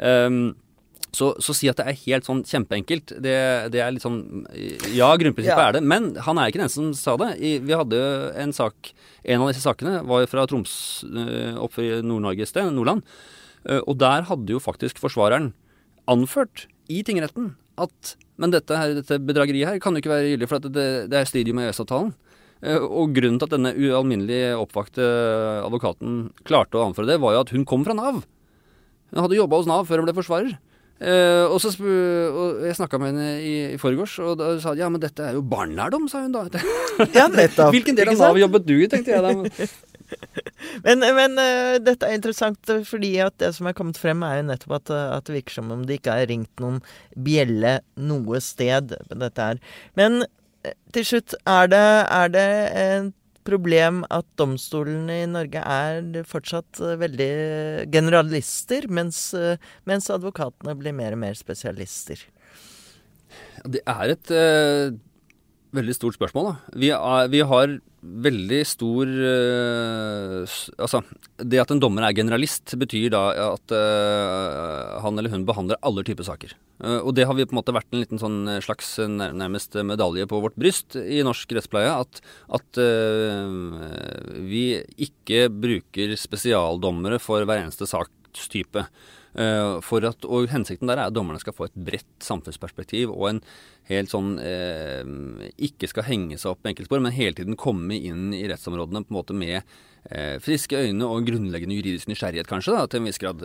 Um, 0.00 0.42
så, 1.16 1.32
så, 1.42 1.54
si 1.56 1.68
at 1.70 1.80
det 1.80 1.86
er 1.90 1.98
helt 2.04 2.26
sånn 2.26 2.42
kjempeenkelt, 2.46 3.14
det, 3.22 3.34
det 3.74 3.82
er 3.82 3.94
litt 3.94 4.04
sånn 4.04 4.44
Ja, 4.94 5.10
grunnprinsippet 5.18 5.58
ja. 5.58 5.68
er 5.70 5.78
det, 5.78 5.82
men 5.82 6.12
han 6.26 6.38
er 6.38 6.50
ikke 6.50 6.62
den 6.62 6.72
som 6.72 6.92
sa 6.96 7.16
det. 7.20 7.32
I, 7.42 7.56
vi 7.64 7.74
hadde 7.76 8.00
en 8.38 8.54
sak 8.54 8.92
En 9.24 9.42
av 9.42 9.50
disse 9.50 9.64
sakene 9.64 10.00
var 10.06 10.28
fra 10.30 10.46
Troms, 10.50 10.72
øh, 11.10 11.58
opp 11.60 11.78
i 11.82 11.90
Nord-Norge 12.06 12.46
et 12.46 12.50
sted, 12.50 12.70
Nordland. 12.72 13.02
Øh, 13.66 13.82
og 13.82 13.98
der 14.00 14.24
hadde 14.30 14.54
jo 14.54 14.62
faktisk 14.62 15.02
forsvareren 15.02 15.50
anført 16.10 16.66
i 16.90 17.02
tingretten 17.06 17.54
at 17.80 18.16
Men 18.40 18.54
dette, 18.54 18.72
her, 18.72 18.94
dette 18.96 19.18
bedrageriet 19.20 19.68
her 19.68 19.80
kan 19.82 19.92
jo 19.92 20.00
ikke 20.00 20.14
være 20.14 20.30
gyldig, 20.32 20.46
for 20.48 20.64
det, 20.64 20.86
det 21.12 21.18
er 21.18 21.26
stridig 21.28 21.52
med 21.52 21.66
EØS-avtalen. 21.68 22.14
Øh, 22.64 22.86
og 22.86 23.12
grunnen 23.16 23.36
til 23.36 23.50
at 23.50 23.52
denne 23.52 23.74
ualminnelig 23.76 24.40
oppvakte 24.56 25.04
advokaten 25.60 26.30
klarte 26.48 26.80
å 26.80 26.86
anføre 26.88 27.10
det, 27.10 27.18
var 27.20 27.36
jo 27.36 27.42
at 27.44 27.52
hun 27.52 27.66
kom 27.68 27.84
fra 27.84 27.96
Nav. 27.98 28.22
Hun 29.10 29.22
hadde 29.26 29.36
jobba 29.36 29.60
hos 29.60 29.68
Nav 29.68 29.84
før 29.88 30.00
hun 30.00 30.08
ble 30.08 30.16
forsvarer. 30.16 30.56
Uh, 31.00 31.48
og 31.48 31.62
så 31.64 31.70
og 31.80 32.58
Jeg 32.66 32.76
snakka 32.76 32.98
med 33.00 33.14
henne 33.14 33.28
i, 33.40 33.52
i 33.72 33.78
forgårs, 33.80 34.18
og 34.20 34.34
da 34.36 34.50
sa 34.60 34.74
hun 34.74 34.82
ja, 34.82 34.88
men 34.92 35.00
dette 35.00 35.24
er 35.24 35.38
jo 35.38 35.44
barnelærdom, 35.48 36.08
sa 36.12 36.24
hun 36.26 36.34
da. 36.34 36.44
ja, 37.16 37.24
nettopp. 37.32 37.72
Hvilken 37.72 37.96
del 37.96 38.12
av 38.12 38.20
Nav 38.20 38.40
jobbet 38.40 38.66
du 38.68 38.74
i, 38.76 38.88
tenkte 38.90 39.14
jeg 39.14 39.24
da. 39.24 39.32
men, 40.84 41.06
men 41.20 41.38
uh, 41.40 41.78
dette 41.80 42.04
er 42.04 42.18
interessant, 42.18 42.74
fordi 42.88 43.14
at 43.24 43.38
det 43.40 43.54
som 43.56 43.70
er 43.70 43.76
kommet 43.78 44.00
frem, 44.00 44.20
er 44.26 44.42
jo 44.42 44.50
nettopp 44.50 44.76
at, 44.82 44.92
at 45.20 45.30
det 45.30 45.38
virker 45.38 45.60
som 45.60 45.72
om 45.72 45.86
det 45.88 46.02
ikke 46.02 46.18
har 46.18 46.28
ringt 46.28 46.52
noen 46.60 46.82
bjelle 47.16 47.78
noe 47.96 48.42
sted. 48.44 48.92
Dette 49.08 49.48
her. 49.52 49.64
Men 49.96 50.20
til 50.92 51.06
slutt, 51.06 51.34
er 51.48 51.72
det, 51.72 51.86
er 52.12 52.32
det 52.36 52.48
en 52.82 53.12
problem 53.50 54.02
at 54.14 54.26
domstolene 54.40 55.20
i 55.24 55.28
Norge 55.30 55.60
er 55.60 56.24
fortsatt 56.28 56.80
eh, 56.80 56.96
veldig 57.00 57.30
generalister, 57.92 58.86
mens, 58.88 59.22
eh, 59.34 59.60
mens 59.90 60.10
advokatene 60.14 60.76
blir 60.78 60.96
mer 60.96 61.16
og 61.16 61.24
mer 61.26 61.38
spesialister. 61.38 62.22
Det 63.70 63.82
er 63.86 64.14
et 64.14 64.32
uh, 64.32 64.94
veldig 65.76 65.94
stort 65.96 66.16
spørsmål. 66.18 66.50
Da. 66.50 66.78
Vi, 66.82 66.90
er, 66.94 67.30
vi 67.32 67.42
har 67.46 67.76
veldig 68.00 68.60
stor 68.64 69.10
uh, 69.10 70.54
Altså, 70.80 71.02
det 71.36 71.60
at 71.60 71.72
en 71.74 71.82
dommer 71.82 72.06
er 72.06 72.16
generalist, 72.16 72.72
betyr 72.80 73.10
da 73.12 73.22
at 73.50 73.74
uh, 73.74 74.98
han 75.04 75.20
eller 75.20 75.32
hun 75.34 75.46
behandler 75.48 75.80
alle 75.86 76.04
typer 76.06 76.26
saker. 76.26 76.56
Uh, 76.80 77.00
og 77.04 77.12
det 77.16 77.26
har 77.28 77.36
vi 77.36 77.46
på 77.46 77.54
en 77.54 77.60
måte 77.60 77.76
vært 77.76 77.90
en 77.92 78.02
liten 78.02 78.22
sånn 78.22 78.40
slags 78.64 78.96
nærmest 79.04 79.76
medalje 79.86 80.26
på 80.30 80.40
vårt 80.42 80.58
bryst 80.60 80.96
i 81.00 81.22
norsk 81.26 81.54
rettspleie. 81.56 81.92
At, 81.92 82.22
at 82.56 82.82
vi 84.50 84.64
ikke 85.06 85.48
bruker 85.52 86.16
spesialdommere 86.18 87.20
for 87.22 87.44
hver 87.44 87.62
eneste 87.66 87.88
sakstype. 87.90 88.88
Uh, 89.30 89.78
for 89.86 90.02
at, 90.02 90.24
og 90.26 90.48
Hensikten 90.50 90.90
der 90.90 90.98
er 90.98 91.06
at 91.06 91.14
dommerne 91.14 91.38
skal 91.38 91.54
få 91.54 91.68
et 91.68 91.76
bredt 91.78 92.24
samfunnsperspektiv 92.26 93.12
og 93.12 93.28
en 93.28 93.38
helt 93.86 94.10
sånn 94.10 94.36
eh, 94.42 95.02
Ikke 95.66 95.88
skal 95.90 96.04
henge 96.06 96.36
seg 96.38 96.52
opp 96.52 96.60
med 96.62 96.72
enkeltspor, 96.72 97.00
men 97.02 97.14
hele 97.14 97.34
tiden 97.34 97.58
komme 97.58 97.96
inn 97.96 98.34
i 98.34 98.44
rettsområdene 98.50 99.02
på 99.02 99.10
en 99.10 99.16
måte 99.16 99.34
med 99.34 99.56
eh, 99.58 100.36
friske 100.42 100.78
øyne 100.78 101.06
og 101.06 101.26
grunnleggende 101.26 101.74
juridisk 101.74 102.10
nysgjerrighet, 102.10 102.50
kanskje, 102.50 102.76
da, 102.76 102.84
til 102.86 103.00
en 103.00 103.10
viss 103.10 103.18
grad. 103.22 103.42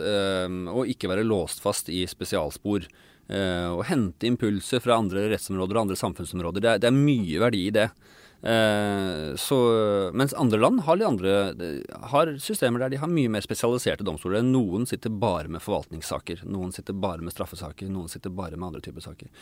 og 0.70 0.92
ikke 0.92 1.10
være 1.10 1.26
låst 1.26 1.62
fast 1.64 1.90
i 1.90 2.04
spesialspor. 2.06 2.86
og 3.26 3.82
hente 3.88 4.28
impulser 4.28 4.78
fra 4.78 5.00
andre 5.00 5.24
rettsområder 5.32 5.74
og 5.74 5.82
andre 5.86 5.98
samfunnsområder. 5.98 6.62
Det 6.62 6.70
er, 6.70 6.78
det 6.78 6.92
er 6.92 7.00
mye 7.00 7.42
verdi 7.42 7.66
i 7.66 7.74
det. 7.74 7.88
Eh, 8.42 9.34
så, 9.40 9.58
mens 10.14 10.34
andre 10.36 10.60
land 10.60 10.82
har, 10.86 11.00
andre, 11.02 11.36
har, 12.12 12.32
systemer 12.42 12.84
der 12.84 12.92
de 12.92 13.00
har 13.00 13.10
mye 13.10 13.32
mer 13.32 13.44
spesialiserte 13.44 14.06
domstoler. 14.06 14.44
Noen 14.44 14.86
sitter 14.88 15.10
bare 15.10 15.50
med 15.52 15.64
forvaltningssaker, 15.64 16.44
noen 16.44 16.74
sitter 16.76 16.96
bare 16.96 17.24
med 17.24 17.34
straffesaker, 17.34 17.88
noen 17.92 18.12
sitter 18.12 18.34
bare 18.34 18.58
med 18.58 18.68
andre 18.68 18.84
typer 18.84 19.04
saker. 19.04 19.32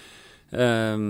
Eh, 0.55 1.07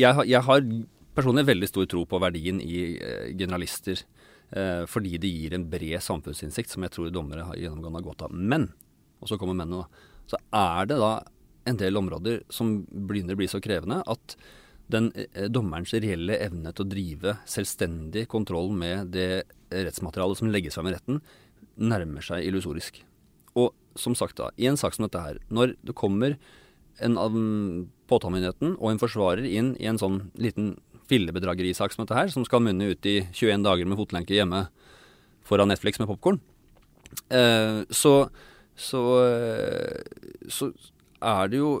jeg, 0.00 0.28
jeg 0.32 0.42
har 0.48 0.66
personlig 1.14 1.46
veldig 1.46 1.70
stor 1.70 1.90
tro 1.90 2.06
på 2.10 2.22
verdien 2.22 2.62
i 2.62 2.86
eh, 2.98 3.32
generalister. 3.36 4.06
fordi 4.86 5.16
det 5.18 5.26
gir 5.26 5.54
en 5.56 5.64
bred 5.66 5.98
samfunnsinnsikt 6.04 6.70
som 6.70 6.84
jeg 6.84 6.92
tror 6.94 7.08
dommere 7.10 7.46
har 7.48 7.56
gjennomgående 7.58 7.98
har 7.98 8.04
godt 8.04 8.22
av. 8.26 8.34
Men, 8.52 8.68
og 9.18 9.26
så 9.26 9.38
kommer 9.40 9.56
mennene, 9.56 9.82
da. 9.82 10.12
Så 10.30 10.38
er 10.54 10.86
det 10.86 10.98
da 11.00 11.08
en 11.66 11.80
del 11.80 11.98
områder 11.98 12.44
som 12.52 12.84
begynner 12.84 13.34
å 13.34 13.40
bli 13.40 13.48
så 13.50 13.58
krevende 13.64 14.02
at 14.06 14.36
den 14.92 15.10
eh, 15.16 15.48
dommerens 15.48 15.94
reelle 15.96 16.36
evne 16.44 16.72
til 16.74 16.84
å 16.84 16.90
drive 16.90 17.36
selvstendig 17.48 18.26
kontroll 18.32 18.72
med 18.76 19.14
det 19.14 19.44
rettsmaterialet 19.72 20.40
som 20.40 20.50
legges 20.52 20.76
fram 20.76 20.90
i 20.90 20.94
retten, 20.94 21.22
nærmer 21.80 22.24
seg 22.24 22.44
illusorisk. 22.46 23.00
Og 23.58 23.72
som 23.98 24.16
sagt, 24.18 24.38
da, 24.38 24.50
i 24.58 24.68
en 24.70 24.78
sak 24.78 24.96
som 24.96 25.06
dette 25.06 25.22
her, 25.22 25.38
når 25.54 25.76
det 25.86 25.96
kommer 25.98 26.36
en 27.02 27.18
av 27.18 27.34
påtalemyndigheten 28.10 28.76
og 28.76 28.90
en 28.90 29.00
forsvarer 29.02 29.46
inn 29.48 29.72
i 29.82 29.88
en 29.90 29.98
sånn 29.98 30.20
liten 30.38 30.74
fillebedragerisak 31.10 31.94
som 31.94 32.04
dette 32.04 32.16
her, 32.16 32.30
som 32.32 32.46
skal 32.46 32.62
munne 32.64 32.92
ut 32.94 33.08
i 33.08 33.20
21 33.32 33.64
dager 33.66 33.88
med 33.88 33.98
fotlenke 33.98 34.36
hjemme 34.36 34.66
foran 35.44 35.68
Netflix 35.72 36.00
med 36.00 36.08
popkorn, 36.08 36.40
eh, 37.28 37.82
så, 37.92 38.14
så, 38.76 39.02
eh, 39.26 40.46
så 40.48 40.70
er 41.24 41.50
det 41.52 41.60
jo 41.60 41.74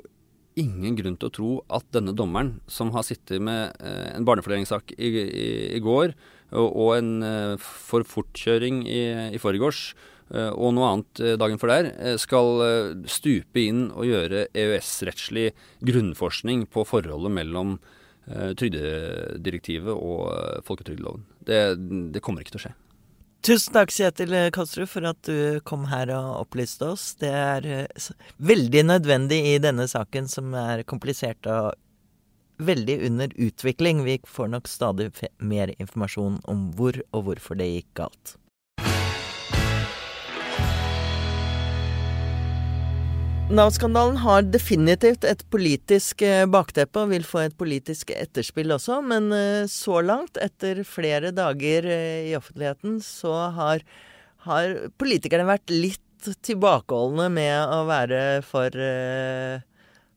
ingen 0.60 0.96
grunn 0.98 1.16
til 1.18 1.28
å 1.28 1.34
tro 1.34 1.52
at 1.72 1.86
denne 1.94 2.14
dommeren, 2.16 2.58
som 2.70 2.92
har 2.94 3.06
sittet 3.06 3.42
med 3.42 3.74
eh, 3.82 4.10
en 4.14 4.26
barnefordelingssak 4.26 4.94
i, 4.96 5.10
i, 5.24 5.46
i, 5.76 5.80
går 5.82 6.14
og, 6.54 6.68
og 6.68 6.90
en 6.98 7.10
eh, 7.26 7.54
for 7.60 8.06
fortkjøring 8.08 8.84
i, 8.86 9.02
i 9.34 9.40
forgårs, 9.42 9.82
eh, 10.30 10.52
og 10.52 10.76
noe 10.76 10.92
annet 10.92 11.24
dagen 11.40 11.60
før 11.62 11.74
der, 11.74 11.90
skal 12.22 12.64
stupe 13.10 13.64
inn 13.64 13.88
og 13.92 14.08
gjøre 14.10 14.46
EØS-rettslig 14.52 15.50
grunnforskning 15.84 16.68
på 16.70 16.86
forholdet 16.88 17.34
mellom 17.34 17.78
trygdedirektivet 18.24 19.92
og 19.92 20.64
folketrygdloven. 20.64 21.26
Det, 21.44 21.58
det 22.14 22.22
kommer 22.24 22.40
ikke 22.40 22.54
til 22.54 22.62
å 22.62 22.64
skje. 22.64 22.72
Tusen 23.44 23.74
takk, 23.76 23.90
Kjetil 23.92 24.32
Kastrup, 24.56 24.88
for 24.88 25.04
at 25.04 25.18
du 25.28 25.60
kom 25.68 25.82
her 25.90 26.08
og 26.16 26.46
opplyste 26.46 26.86
oss. 26.94 27.10
Det 27.20 27.28
er 27.28 27.66
eh, 27.68 28.06
veldig 28.40 28.86
nødvendig 28.88 29.42
i 29.50 29.58
denne 29.60 29.84
saken, 29.90 30.30
som 30.32 30.54
er 30.56 30.80
komplisert 30.88 31.44
og 31.52 31.74
veldig 32.64 32.96
under 33.10 33.34
utvikling. 33.36 34.00
Vi 34.06 34.16
får 34.24 34.48
nok 34.48 34.70
stadig 34.70 35.10
mer 35.44 35.74
informasjon 35.76 36.40
om 36.48 36.70
hvor 36.78 36.96
og 37.12 37.26
hvorfor 37.28 37.60
det 37.60 37.68
gikk 37.68 37.90
galt. 38.00 38.38
Nav-skandalen 43.52 44.16
har 44.22 44.46
definitivt 44.48 45.24
et 45.28 45.42
politisk 45.52 46.22
eh, 46.24 46.46
bakteppe 46.48 47.02
og 47.02 47.10
vil 47.10 47.26
få 47.28 47.42
et 47.42 47.56
politisk 47.60 48.08
etterspill 48.14 48.72
også, 48.72 49.02
men 49.04 49.28
eh, 49.36 49.66
så 49.68 49.98
langt, 50.00 50.38
etter 50.40 50.80
flere 50.88 51.28
dager 51.36 51.84
eh, 51.84 52.30
i 52.30 52.32
offentligheten, 52.38 52.96
så 53.04 53.34
har, 53.52 53.84
har 54.48 54.72
politikerne 54.96 55.44
vært 55.50 55.74
litt 55.74 56.30
tilbakeholdne 56.48 57.28
med 57.36 57.74
å 57.76 57.82
være 57.84 58.20
for, 58.48 58.72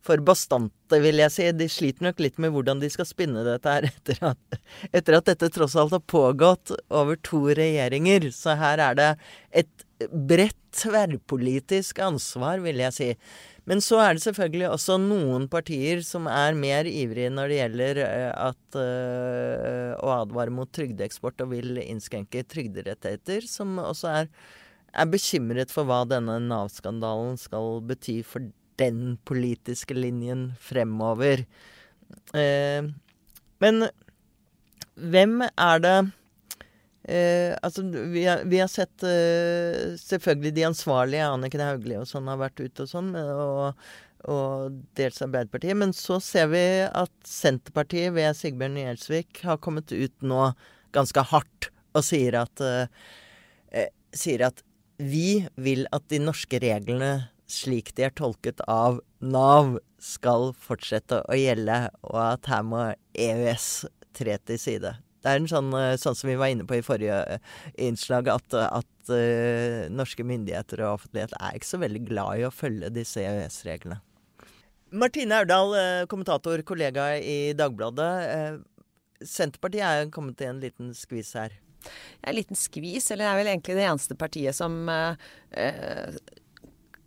for 0.07 0.23
bastante, 0.23 1.01
vil 1.03 1.19
jeg 1.19 1.33
si. 1.35 1.49
De 1.51 1.67
sliter 1.67 2.07
nok 2.07 2.23
litt 2.23 2.39
med 2.39 2.55
hvordan 2.55 2.79
de 2.79 2.87
skal 2.93 3.09
spinne 3.09 3.43
dette 3.43 3.73
her 3.73 3.89
etter 3.91 4.23
at, 4.29 4.61
etter 4.95 5.19
at 5.19 5.27
dette 5.33 5.51
tross 5.51 5.75
alt 5.75 5.97
har 5.97 6.05
pågått 6.07 6.71
over 6.87 7.19
to 7.27 7.43
regjeringer. 7.51 8.29
Så 8.31 8.55
her 8.55 8.79
er 8.87 8.95
det 8.95 9.11
et 9.65 9.86
bredt 10.11 10.57
tverrpolitisk 10.77 11.99
ansvar, 12.05 12.61
vil 12.61 12.81
jeg 12.83 12.95
si. 12.95 13.07
Men 13.67 13.81
så 13.83 13.99
er 14.03 14.15
det 14.15 14.23
selvfølgelig 14.23 14.69
også 14.69 14.97
noen 15.01 15.47
partier 15.51 16.03
som 16.05 16.29
er 16.31 16.55
mer 16.57 16.87
ivrige 16.87 17.31
når 17.33 17.51
det 17.51 17.57
gjelder 17.57 18.01
eh, 18.05 18.29
at, 18.31 18.77
uh, 18.77 19.91
å 19.99 20.13
advare 20.21 20.53
mot 20.53 20.71
trygdeeksport 20.71 21.43
og 21.43 21.51
vil 21.55 21.81
innskrenke 21.83 22.45
trygderettigheter, 22.47 23.47
som 23.49 23.75
også 23.83 24.13
er, 24.21 24.31
er 24.93 25.11
bekymret 25.11 25.73
for 25.73 25.89
hva 25.89 26.03
denne 26.07 26.37
Nav-skandalen 26.45 27.35
skal 27.41 27.81
bety 27.89 28.21
for 28.27 28.47
den 28.79 29.17
politiske 29.27 29.97
linjen 29.97 30.51
fremover. 30.63 31.43
Uh, 32.31 32.93
men 33.63 33.89
hvem 34.97 35.41
er 35.49 35.83
det 35.83 35.97
Eh, 37.07 37.55
altså, 37.63 37.85
vi 38.11 38.25
har, 38.27 38.43
vi 38.45 38.59
har 38.59 38.67
sett 38.67 39.03
eh, 39.07 39.95
selvfølgelig 40.01 40.51
de 40.57 40.65
ansvarlige, 40.67 41.29
Anniken 41.31 41.63
Hauglie 41.63 42.01
og 42.01 42.09
sånn, 42.09 42.27
har 42.27 42.41
vært 42.41 42.59
ute 42.59 42.83
og 42.83 42.91
sånn, 42.91 43.13
og, 43.15 43.87
og 44.27 44.81
dels 44.99 45.23
Arbeiderpartiet. 45.23 45.77
Men 45.79 45.95
så 45.95 46.19
ser 46.23 46.51
vi 46.51 46.65
at 46.83 47.13
Senterpartiet 47.27 48.11
ved 48.17 48.35
Sigbjørn 48.35 48.81
Gjelsvik 48.81 49.43
har 49.47 49.61
kommet 49.63 49.95
ut 49.95 50.27
nå 50.27 50.51
ganske 50.95 51.23
hardt 51.31 51.71
og 51.95 52.05
sier 52.05 52.37
at, 52.41 52.61
eh, 52.61 52.91
eh, 53.71 53.89
sier 54.15 54.43
at 54.49 54.63
vi 54.97 55.45
vil 55.55 55.85
at 55.93 56.07
de 56.11 56.19
norske 56.19 56.59
reglene 56.59 57.29
slik 57.47 57.93
de 57.95 58.07
er 58.07 58.15
tolket 58.17 58.61
av 58.67 58.99
Nav, 59.23 59.77
skal 59.97 60.51
fortsette 60.53 61.23
å 61.25 61.37
gjelde, 61.37 61.87
og 62.05 62.17
at 62.21 62.49
her 62.51 62.65
må 62.67 62.83
EØS 63.17 63.87
tre 64.13 64.35
til 64.45 64.59
side. 64.61 64.91
Det 65.23 65.31
er 65.31 65.41
en 65.41 65.49
sånn, 65.49 65.71
eh, 65.75 65.95
sånn 65.99 66.15
som 66.17 66.29
vi 66.29 66.37
var 66.39 66.53
inne 66.53 66.67
på 66.67 66.77
i 66.77 66.85
forrige 66.85 67.17
eh, 67.35 67.53
innslag, 67.87 68.29
at, 68.31 68.53
at 68.53 69.11
uh, 69.11 69.87
norske 69.93 70.23
myndigheter 70.27 70.83
og 70.85 70.99
offentlighet 70.99 71.35
er 71.39 71.57
ikke 71.57 71.69
så 71.71 71.81
veldig 71.81 72.03
glad 72.09 72.41
i 72.41 72.47
å 72.47 72.53
følge 72.53 72.93
disse 72.95 73.23
EØS-reglene. 73.23 73.99
Martine 74.97 75.41
Aurdal, 75.41 75.73
kommentator, 76.07 76.61
kollega 76.63 77.09
i 77.19 77.51
Dagbladet. 77.59 78.61
Senterpartiet 79.19 79.83
er 79.83 80.11
kommet 80.13 80.39
i 80.39 80.47
en 80.47 80.61
liten 80.63 80.93
skvis 80.95 81.33
her. 81.35 81.57
En 82.21 82.35
liten 82.35 82.57
skvis, 82.57 83.11
eller 83.11 83.29
er 83.29 83.39
vel 83.39 83.51
egentlig 83.51 83.77
det 83.77 83.85
eneste 83.87 84.17
partiet 84.19 84.55
som 84.57 84.87
eh, 84.91 86.15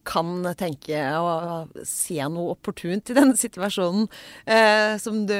kan 0.08 0.44
tenke 0.58 1.00
og 1.20 1.74
se 1.86 2.18
noe 2.32 2.54
opportunt 2.54 3.12
i 3.12 3.16
denne 3.16 3.36
situasjonen. 3.38 4.08
Eh, 4.46 4.96
som 5.02 5.24
du 5.28 5.36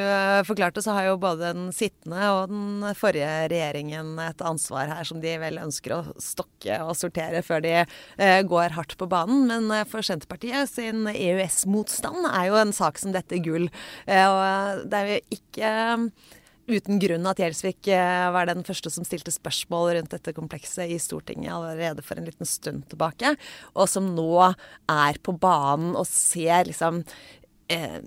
forklarte, 0.49 0.83
så 0.85 0.97
har 0.97 1.11
jo 1.11 1.21
både 1.21 1.53
den 1.55 1.71
sittende 1.75 2.31
og 2.35 2.53
den 2.53 2.91
forrige 2.99 3.31
regjeringen 3.53 4.17
et 4.23 4.45
ansvar 4.45 4.91
her 4.93 5.07
som 5.07 5.21
de 5.23 5.35
vel 5.43 5.61
ønsker 5.63 5.95
å 5.97 6.01
stokke 6.21 6.81
og 6.85 6.97
sortere 6.99 7.43
før 7.47 7.65
de 7.65 7.75
eh, 7.83 8.41
går 8.47 8.77
hardt 8.77 8.97
på 9.01 9.09
banen. 9.11 9.47
Men 9.51 9.71
eh, 9.75 9.87
for 9.89 10.07
Senterpartiet 10.07 10.71
sin 10.71 11.07
EØS-motstand 11.11 12.29
er 12.31 12.51
jo 12.51 12.61
en 12.61 12.75
sak 12.77 13.01
som 13.01 13.15
dette 13.17 13.41
gull. 13.45 13.71
Eh, 14.07 14.27
og 14.27 14.87
det 14.91 15.01
er 15.01 15.11
jo 15.15 15.41
ikke 15.41 15.73
uten 16.69 17.01
grunn 17.03 17.29
at 17.31 17.41
Gjelsvik 17.41 17.89
eh, 17.95 18.29
var 18.35 18.49
den 18.51 18.65
første 18.67 18.93
som 18.93 19.07
stilte 19.07 19.33
spørsmål 19.35 19.95
rundt 19.97 20.15
dette 20.15 20.35
komplekset 20.37 20.91
i 20.91 20.99
Stortinget 21.03 21.53
allerede 21.55 22.05
for 22.07 22.21
en 22.21 22.29
liten 22.29 22.49
stund 22.49 22.87
tilbake, 22.91 23.35
og 23.75 23.91
som 23.91 24.13
nå 24.17 24.33
er 24.45 25.21
på 25.25 25.37
banen 25.41 25.95
og 25.99 26.09
ser 26.09 26.69
liksom 26.71 27.03
eh, 27.73 28.01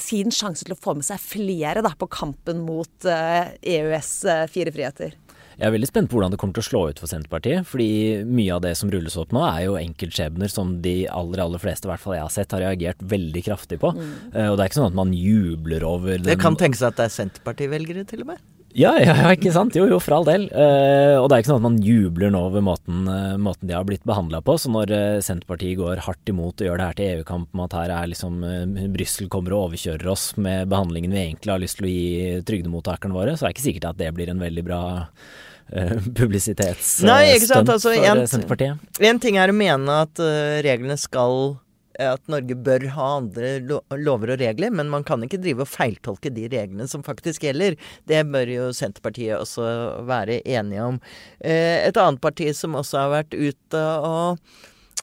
sin 0.00 0.30
sjanse 0.34 0.66
til 0.66 0.76
å 0.76 0.80
få 0.80 0.94
med 0.98 1.06
seg 1.06 1.22
flere 1.22 1.82
da, 1.84 1.92
på 1.98 2.10
kampen 2.10 2.62
mot 2.66 3.08
eh, 3.08 3.52
EØS' 3.60 4.48
fire 4.52 4.74
friheter. 4.74 5.16
Jeg 5.60 5.68
er 5.68 5.74
veldig 5.74 5.88
spent 5.90 6.08
på 6.08 6.16
hvordan 6.16 6.32
det 6.32 6.38
kommer 6.40 6.56
til 6.56 6.62
å 6.64 6.68
slå 6.70 6.80
ut 6.88 7.00
for 7.02 7.10
Senterpartiet. 7.10 7.66
Fordi 7.68 7.88
mye 8.24 8.54
av 8.56 8.62
det 8.64 8.72
som 8.80 8.88
rulles 8.92 9.18
opp 9.20 9.34
nå, 9.36 9.42
er 9.44 9.66
jo 9.66 9.74
enkeltskjebner 9.76 10.48
som 10.48 10.78
de 10.80 11.02
aller 11.12 11.42
aller 11.44 11.60
fleste, 11.60 11.84
i 11.84 11.92
hvert 11.92 12.00
fall 12.00 12.16
jeg 12.16 12.24
har 12.24 12.32
sett, 12.32 12.54
har 12.56 12.64
reagert 12.64 13.02
veldig 13.04 13.42
kraftig 13.44 13.76
på. 13.82 13.90
Mm. 13.92 14.14
Uh, 14.32 14.46
og 14.46 14.56
det 14.56 14.64
er 14.64 14.70
ikke 14.70 14.80
sånn 14.80 14.88
at 14.88 15.02
man 15.02 15.12
jubler 15.12 15.84
over 15.84 16.16
den 16.16 16.30
Det 16.30 16.40
kan 16.40 16.56
tenkes 16.56 16.80
at 16.86 16.96
det 16.96 17.10
er 17.10 17.14
Senterparti-velgere, 17.18 18.06
til 18.08 18.24
og 18.24 18.32
med? 18.32 18.40
Ja, 18.70 18.92
ja, 19.02 19.16
ja, 19.18 19.30
ikke 19.34 19.50
sant. 19.50 19.74
Jo, 19.74 19.88
jo, 19.90 19.98
for 19.98 20.14
all 20.14 20.26
del. 20.28 20.44
Eh, 20.54 21.16
og 21.18 21.26
det 21.26 21.34
er 21.34 21.42
ikke 21.42 21.50
sånn 21.50 21.58
at 21.58 21.66
man 21.66 21.80
jubler 21.82 22.30
nå 22.30 22.44
over 22.46 22.62
måten, 22.62 23.02
uh, 23.10 23.34
måten 23.34 23.66
de 23.66 23.74
har 23.74 23.84
blitt 23.88 24.06
behandla 24.06 24.38
på. 24.46 24.54
Så 24.62 24.70
når 24.70 24.94
uh, 24.94 25.22
Senterpartiet 25.26 25.80
går 25.80 26.04
hardt 26.06 26.30
imot 26.30 26.62
og 26.62 26.68
gjør 26.68 26.78
det 26.78 26.86
her 26.86 26.98
til 27.00 27.10
EU-kamp 27.16 27.50
med 27.50 27.66
at 27.66 27.78
her 27.80 27.94
er 27.98 28.12
liksom 28.12 28.38
Brussel 28.94 29.28
kommer 29.32 29.56
og 29.56 29.66
overkjører 29.72 30.14
oss 30.14 30.30
med 30.38 30.70
behandlingen 30.70 31.12
vi 31.12 31.24
egentlig 31.24 31.52
har 31.52 31.62
lyst 31.62 31.80
til 31.80 31.90
å 31.90 31.92
gi 31.92 32.42
trygdemottakerne 32.46 33.18
våre, 33.18 33.34
så 33.34 33.44
er 33.44 33.50
det 33.50 33.58
ikke 33.58 33.66
sikkert 33.66 33.90
at 33.90 34.00
det 34.00 34.14
blir 34.14 34.30
en 34.30 34.44
veldig 34.46 34.66
bra 34.70 34.82
publisitetsstunt 36.18 37.70
altså, 37.70 37.92
for 37.92 38.06
en, 38.10 38.22
Senterpartiet. 38.26 39.02
En 39.06 39.20
ting 39.22 39.38
er 39.40 39.52
å 39.52 39.56
mene 39.56 40.00
at 40.04 40.22
reglene 40.66 40.96
skal 41.00 41.58
at 42.00 42.22
Norge 42.32 42.56
bør 42.56 42.86
ha 42.94 43.06
andre 43.18 43.58
lover 43.98 44.34
og 44.34 44.40
regler, 44.40 44.72
men 44.72 44.90
man 44.92 45.04
kan 45.06 45.22
ikke 45.24 45.40
drive 45.42 45.66
og 45.66 45.70
feiltolke 45.70 46.32
de 46.32 46.46
reglene 46.52 46.86
som 46.88 47.04
faktisk 47.06 47.44
gjelder. 47.44 47.76
Det 48.08 48.22
bør 48.30 48.52
jo 48.54 48.68
Senterpartiet 48.76 49.36
også 49.36 49.66
være 50.08 50.40
enige 50.48 50.86
om. 50.86 51.00
Et 51.44 52.00
annet 52.00 52.22
parti 52.22 52.50
som 52.56 52.78
også 52.78 53.04
har 53.04 53.14
vært 53.18 53.36
ute 53.36 53.84
og 54.06 54.40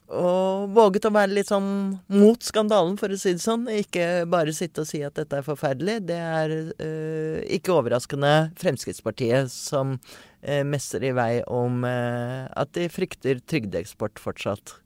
og 0.08 0.70
våget 0.72 1.04
å 1.04 1.12
være 1.12 1.34
litt 1.36 1.50
sånn 1.50 1.98
mot 2.16 2.44
skandalen, 2.44 2.96
for 2.96 3.12
å 3.12 3.18
si 3.20 3.34
det 3.36 3.44
sånn. 3.44 3.66
Ikke 3.68 4.24
bare 4.30 4.54
sitte 4.56 4.80
og 4.80 4.88
si 4.88 5.02
at 5.04 5.18
dette 5.18 5.36
er 5.36 5.44
forferdelig. 5.44 5.98
Det 6.08 6.16
er 6.16 6.54
uh, 6.80 7.36
ikke 7.52 7.74
overraskende 7.76 8.32
Fremskrittspartiet 8.60 9.52
som 9.52 9.98
uh, 9.98 10.62
messer 10.64 11.04
i 11.04 11.12
vei 11.16 11.42
om 11.44 11.84
uh, 11.84 12.48
at 12.56 12.72
de 12.78 12.88
frykter 12.92 13.42
trygdeeksport 13.44 14.22
fortsatt. 14.22 14.78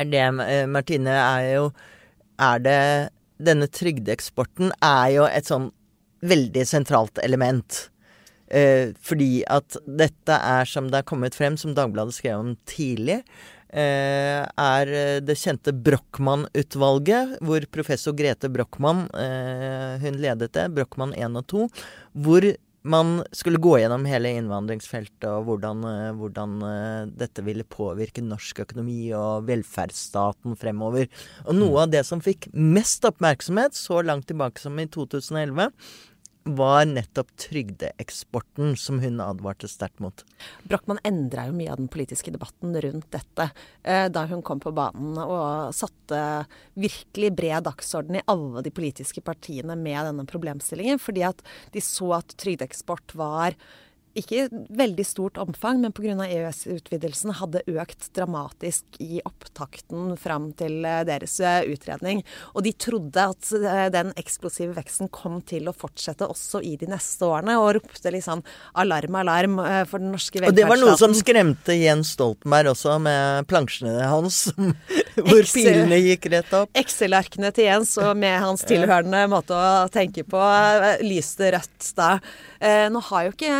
Er 0.00 0.08
det, 0.08 0.24
Martine, 0.70 1.12
er 1.12 1.46
jo 1.50 1.64
Er 2.40 2.60
det 2.62 2.82
Denne 3.42 3.66
trygdeeksporten 3.68 4.70
er 4.80 5.08
jo 5.12 5.24
et 5.26 5.48
sånn 5.50 5.72
veldig 6.22 6.64
sentralt 6.64 7.18
element. 7.24 7.88
fordi 9.00 9.44
at 9.46 9.76
dette 9.86 10.32
er, 10.32 10.64
som 10.64 10.88
det 10.90 10.98
er 10.98 11.06
kommet 11.06 11.34
frem, 11.34 11.56
som 11.56 11.74
Dagbladet 11.74 12.14
skrev 12.14 12.38
om 12.38 12.56
tidlig, 12.66 13.22
er 13.74 14.94
eh, 14.94 15.18
det 15.22 15.36
kjente 15.38 15.74
Brochmann-utvalget, 15.74 17.36
hvor 17.44 17.66
professor 17.72 18.16
Grete 18.16 18.50
Brochmann 18.52 19.06
eh, 19.14 20.00
hun 20.02 20.18
ledet 20.20 20.52
det, 20.56 20.66
Brochmann 20.74 21.14
1 21.14 21.38
og 21.38 21.46
2, 21.54 21.68
hvor 22.24 22.48
man 22.80 23.18
skulle 23.36 23.60
gå 23.60 23.74
gjennom 23.76 24.06
hele 24.08 24.30
innvandringsfeltet 24.38 25.26
og 25.28 25.50
hvordan, 25.50 25.82
hvordan, 26.16 26.54
dette 27.12 27.44
ville 27.44 27.66
påvirke 27.68 28.24
norsk 28.24 28.62
økonomi 28.64 29.10
og 29.12 29.44
velferdsstaten 29.50 30.56
fremover. 30.56 31.10
Og 31.44 31.58
noe 31.58 31.82
av 31.82 31.92
det 31.92 32.06
som 32.08 32.24
fikk 32.24 32.48
mest 32.56 33.04
oppmerksomhet 33.04 33.76
så 33.76 34.00
langt 34.00 34.30
tilbake 34.32 34.64
som 34.64 34.80
i 34.80 34.88
2011, 34.88 35.68
var 36.44 36.86
nettopp 36.88 37.30
trygdeeksporten 37.36 38.76
som 38.76 39.00
hun 39.02 39.20
advarte 39.20 39.68
sterkt 39.68 40.00
mot. 40.00 40.24
Brochmann 40.64 41.00
endra 41.04 41.46
jo 41.48 41.56
mye 41.56 41.72
av 41.72 41.80
den 41.82 41.90
politiske 41.92 42.32
debatten 42.32 42.72
rundt 42.80 43.10
dette 43.12 43.50
eh, 43.82 44.06
da 44.12 44.24
hun 44.30 44.42
kom 44.46 44.62
på 44.62 44.72
banen 44.76 45.18
og 45.20 45.74
satte 45.76 46.22
virkelig 46.80 47.34
bred 47.36 47.68
dagsorden 47.68 48.20
i 48.20 48.24
alle 48.30 48.64
de 48.64 48.72
politiske 48.74 49.22
partiene 49.24 49.76
med 49.76 50.00
denne 50.08 50.26
problemstillingen. 50.28 51.02
Fordi 51.02 51.26
at 51.28 51.44
de 51.74 51.84
så 51.84 52.14
at 52.20 52.36
trygdeeksport 52.40 53.14
var 53.20 53.58
ikke 54.18 54.36
i 54.40 54.46
veldig 54.74 55.04
stort 55.06 55.38
omfang, 55.38 55.80
men 55.82 55.94
pga. 55.94 56.10
EØS-utvidelsen 56.10 57.34
hadde 57.38 57.62
økt 57.70 58.08
dramatisk 58.16 58.98
i 59.02 59.20
opptakten 59.26 60.16
fram 60.18 60.50
til 60.58 60.84
eh, 60.86 61.02
deres 61.06 61.36
eh, 61.44 61.68
utredning. 61.70 62.22
Og 62.54 62.64
de 62.66 62.72
trodde 62.74 63.26
at 63.32 63.50
eh, 63.54 63.86
den 63.94 64.10
eksplosive 64.18 64.74
veksten 64.74 65.10
kom 65.14 65.38
til 65.46 65.70
å 65.70 65.74
fortsette 65.76 66.26
også 66.26 66.62
i 66.66 66.74
de 66.80 66.88
neste 66.90 67.28
årene, 67.28 67.58
og 67.60 67.76
ropte 67.78 68.12
liksom 68.12 68.42
alarm, 68.80 69.20
alarm 69.22 69.58
for 69.88 70.02
den 70.02 70.10
norske 70.14 70.40
velferdsstaten. 70.40 70.50
Og 70.50 70.58
det 70.58 70.68
var 70.72 70.82
noe 70.82 70.98
som 70.98 71.14
skremte 71.16 71.76
Jens 71.78 72.14
Stoltenberg 72.16 72.72
også, 72.74 72.98
med 73.02 73.46
plansjene 73.50 74.10
hans, 74.10 74.42
hvor 75.28 75.52
pilene 75.54 76.00
gikk 76.02 76.30
rett 76.34 76.52
opp. 76.58 76.74
Excel-arkene 76.78 77.52
til 77.54 77.70
Jens, 77.70 77.94
og 78.02 78.12
med 78.18 78.40
hans 78.42 78.66
tilhørende 78.66 79.22
måte 79.30 79.54
å 79.54 79.86
tenke 79.92 80.26
på, 80.26 80.42
lyste 81.06 81.54
rødt 81.54 81.92
da. 81.98 82.12
Nå 82.90 83.00
har 83.06 83.26
jo 83.26 83.32
ikke 83.32 83.54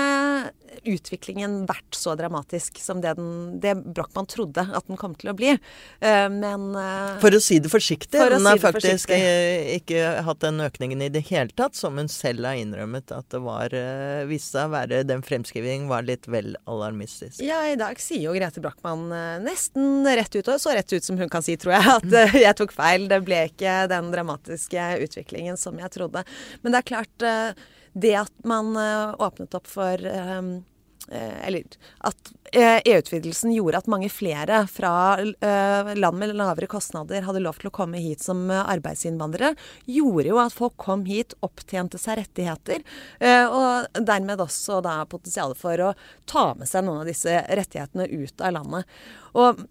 utviklingen 0.85 1.65
vært 1.69 1.97
så 1.97 2.15
dramatisk 2.19 2.79
som 2.81 3.01
det, 3.03 3.15
den, 3.19 3.61
det 3.61 3.75
Brochmann 3.83 4.29
trodde 4.31 4.65
at 4.65 4.87
den 4.89 4.99
kom 5.01 5.15
til 5.19 5.33
å 5.33 5.37
bli. 5.37 5.53
Eh, 5.53 6.27
men 6.33 6.71
eh, 6.79 7.19
For 7.23 7.37
å 7.37 7.41
si 7.43 7.59
det 7.63 7.73
forsiktig. 7.73 8.17
For 8.17 8.33
den 8.33 8.47
har 8.49 8.59
si 8.59 8.65
faktisk 8.65 9.11
forsiktig. 9.11 9.79
ikke 9.81 10.05
hatt 10.27 10.43
den 10.45 10.63
økningen 10.65 11.05
i 11.05 11.11
det 11.13 11.25
hele 11.31 11.53
tatt, 11.57 11.77
som 11.79 11.99
hun 12.01 12.11
selv 12.13 12.49
har 12.49 12.61
innrømmet 12.61 13.13
at 13.15 13.29
det 13.35 13.43
var 13.45 13.75
eh, 13.77 14.25
viste 14.31 14.57
seg 14.57 14.71
å 14.71 14.73
være 14.73 15.03
Den 15.07 15.23
fremskrivingen 15.27 15.89
var 15.91 16.07
litt 16.07 16.27
vel 16.31 16.55
alarmistisk. 16.71 17.43
Ja, 17.45 17.61
i 17.69 17.79
dag 17.81 18.01
sier 18.03 18.25
jo 18.29 18.37
Grete 18.37 18.63
Brochmann 18.63 19.09
nesten 19.45 20.07
rett 20.07 20.35
ut, 20.35 20.49
og 20.49 20.61
så 20.63 20.75
rett 20.77 20.93
ut 20.93 21.07
som 21.07 21.19
hun 21.21 21.31
kan 21.33 21.45
si, 21.45 21.57
tror 21.61 21.77
jeg, 21.77 21.99
at 21.99 22.39
jeg 22.47 22.57
tok 22.59 22.75
feil. 22.75 23.09
Det 23.11 23.21
ble 23.27 23.45
ikke 23.51 23.83
den 23.91 24.11
dramatiske 24.15 24.87
utviklingen 25.07 25.61
som 25.61 25.79
jeg 25.81 25.93
trodde. 25.95 26.25
Men 26.63 26.75
det 26.75 26.83
er 26.83 26.91
klart 26.91 27.29
det 27.93 28.15
at 28.21 28.35
man 28.47 28.75
åpnet 28.77 29.55
opp 29.57 29.67
for 29.71 30.03
Eh, 31.13 31.47
eller 31.47 31.63
at 31.99 32.33
EU-utvidelsen 32.53 33.53
gjorde 33.53 33.79
at 33.79 33.89
mange 33.91 34.09
flere 34.13 34.61
fra 34.71 35.19
eh, 35.19 35.95
land 35.97 36.19
med 36.19 36.37
lavere 36.39 36.69
kostnader 36.71 37.25
hadde 37.27 37.43
lov 37.43 37.59
til 37.59 37.71
å 37.71 37.73
komme 37.75 37.99
hit 37.99 38.23
som 38.23 38.45
arbeidsinnvandrere, 38.53 39.57
gjorde 39.91 40.29
jo 40.29 40.39
at 40.39 40.55
folk 40.55 40.77
kom 40.79 41.03
hit, 41.09 41.35
opptjente 41.43 41.99
seg 41.99 42.21
rettigheter, 42.21 42.85
eh, 43.19 43.43
og 43.43 43.91
dermed 44.07 44.45
også 44.45 44.79
da 44.87 45.01
potensialet 45.11 45.59
for 45.59 45.87
å 45.89 45.91
ta 46.31 46.47
med 46.55 46.71
seg 46.71 46.87
noen 46.87 47.03
av 47.03 47.11
disse 47.11 47.43
rettighetene 47.49 48.07
ut 48.07 48.47
av 48.47 48.55
landet. 48.61 48.99
Og 49.35 49.67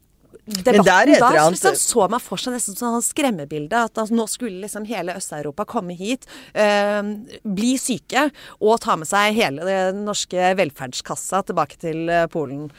debatten 0.50 1.16
da 1.20 1.46
liksom, 1.50 1.76
så 1.80 2.08
man 2.12 2.24
for 2.24 2.42
seg 2.42 2.56
nesten 2.56 2.78
sånn 2.78 3.04
skremmebilde. 3.06 3.86
At 3.90 4.00
altså, 4.02 4.16
nå 4.18 4.28
skulle 4.32 4.64
liksom 4.66 4.88
hele 4.90 5.16
Øst-Europa 5.20 5.66
komme 5.70 5.98
hit, 5.98 6.28
eh, 6.54 7.02
bli 7.44 7.74
syke 7.82 8.30
og 8.60 8.80
ta 8.84 8.98
med 9.00 9.10
seg 9.10 9.38
hele 9.38 9.66
den 9.68 10.06
norske 10.08 10.54
velferdskassa 10.60 11.44
tilbake 11.50 11.80
til 11.82 12.10
eh, 12.10 12.28
Polen. 12.32 12.70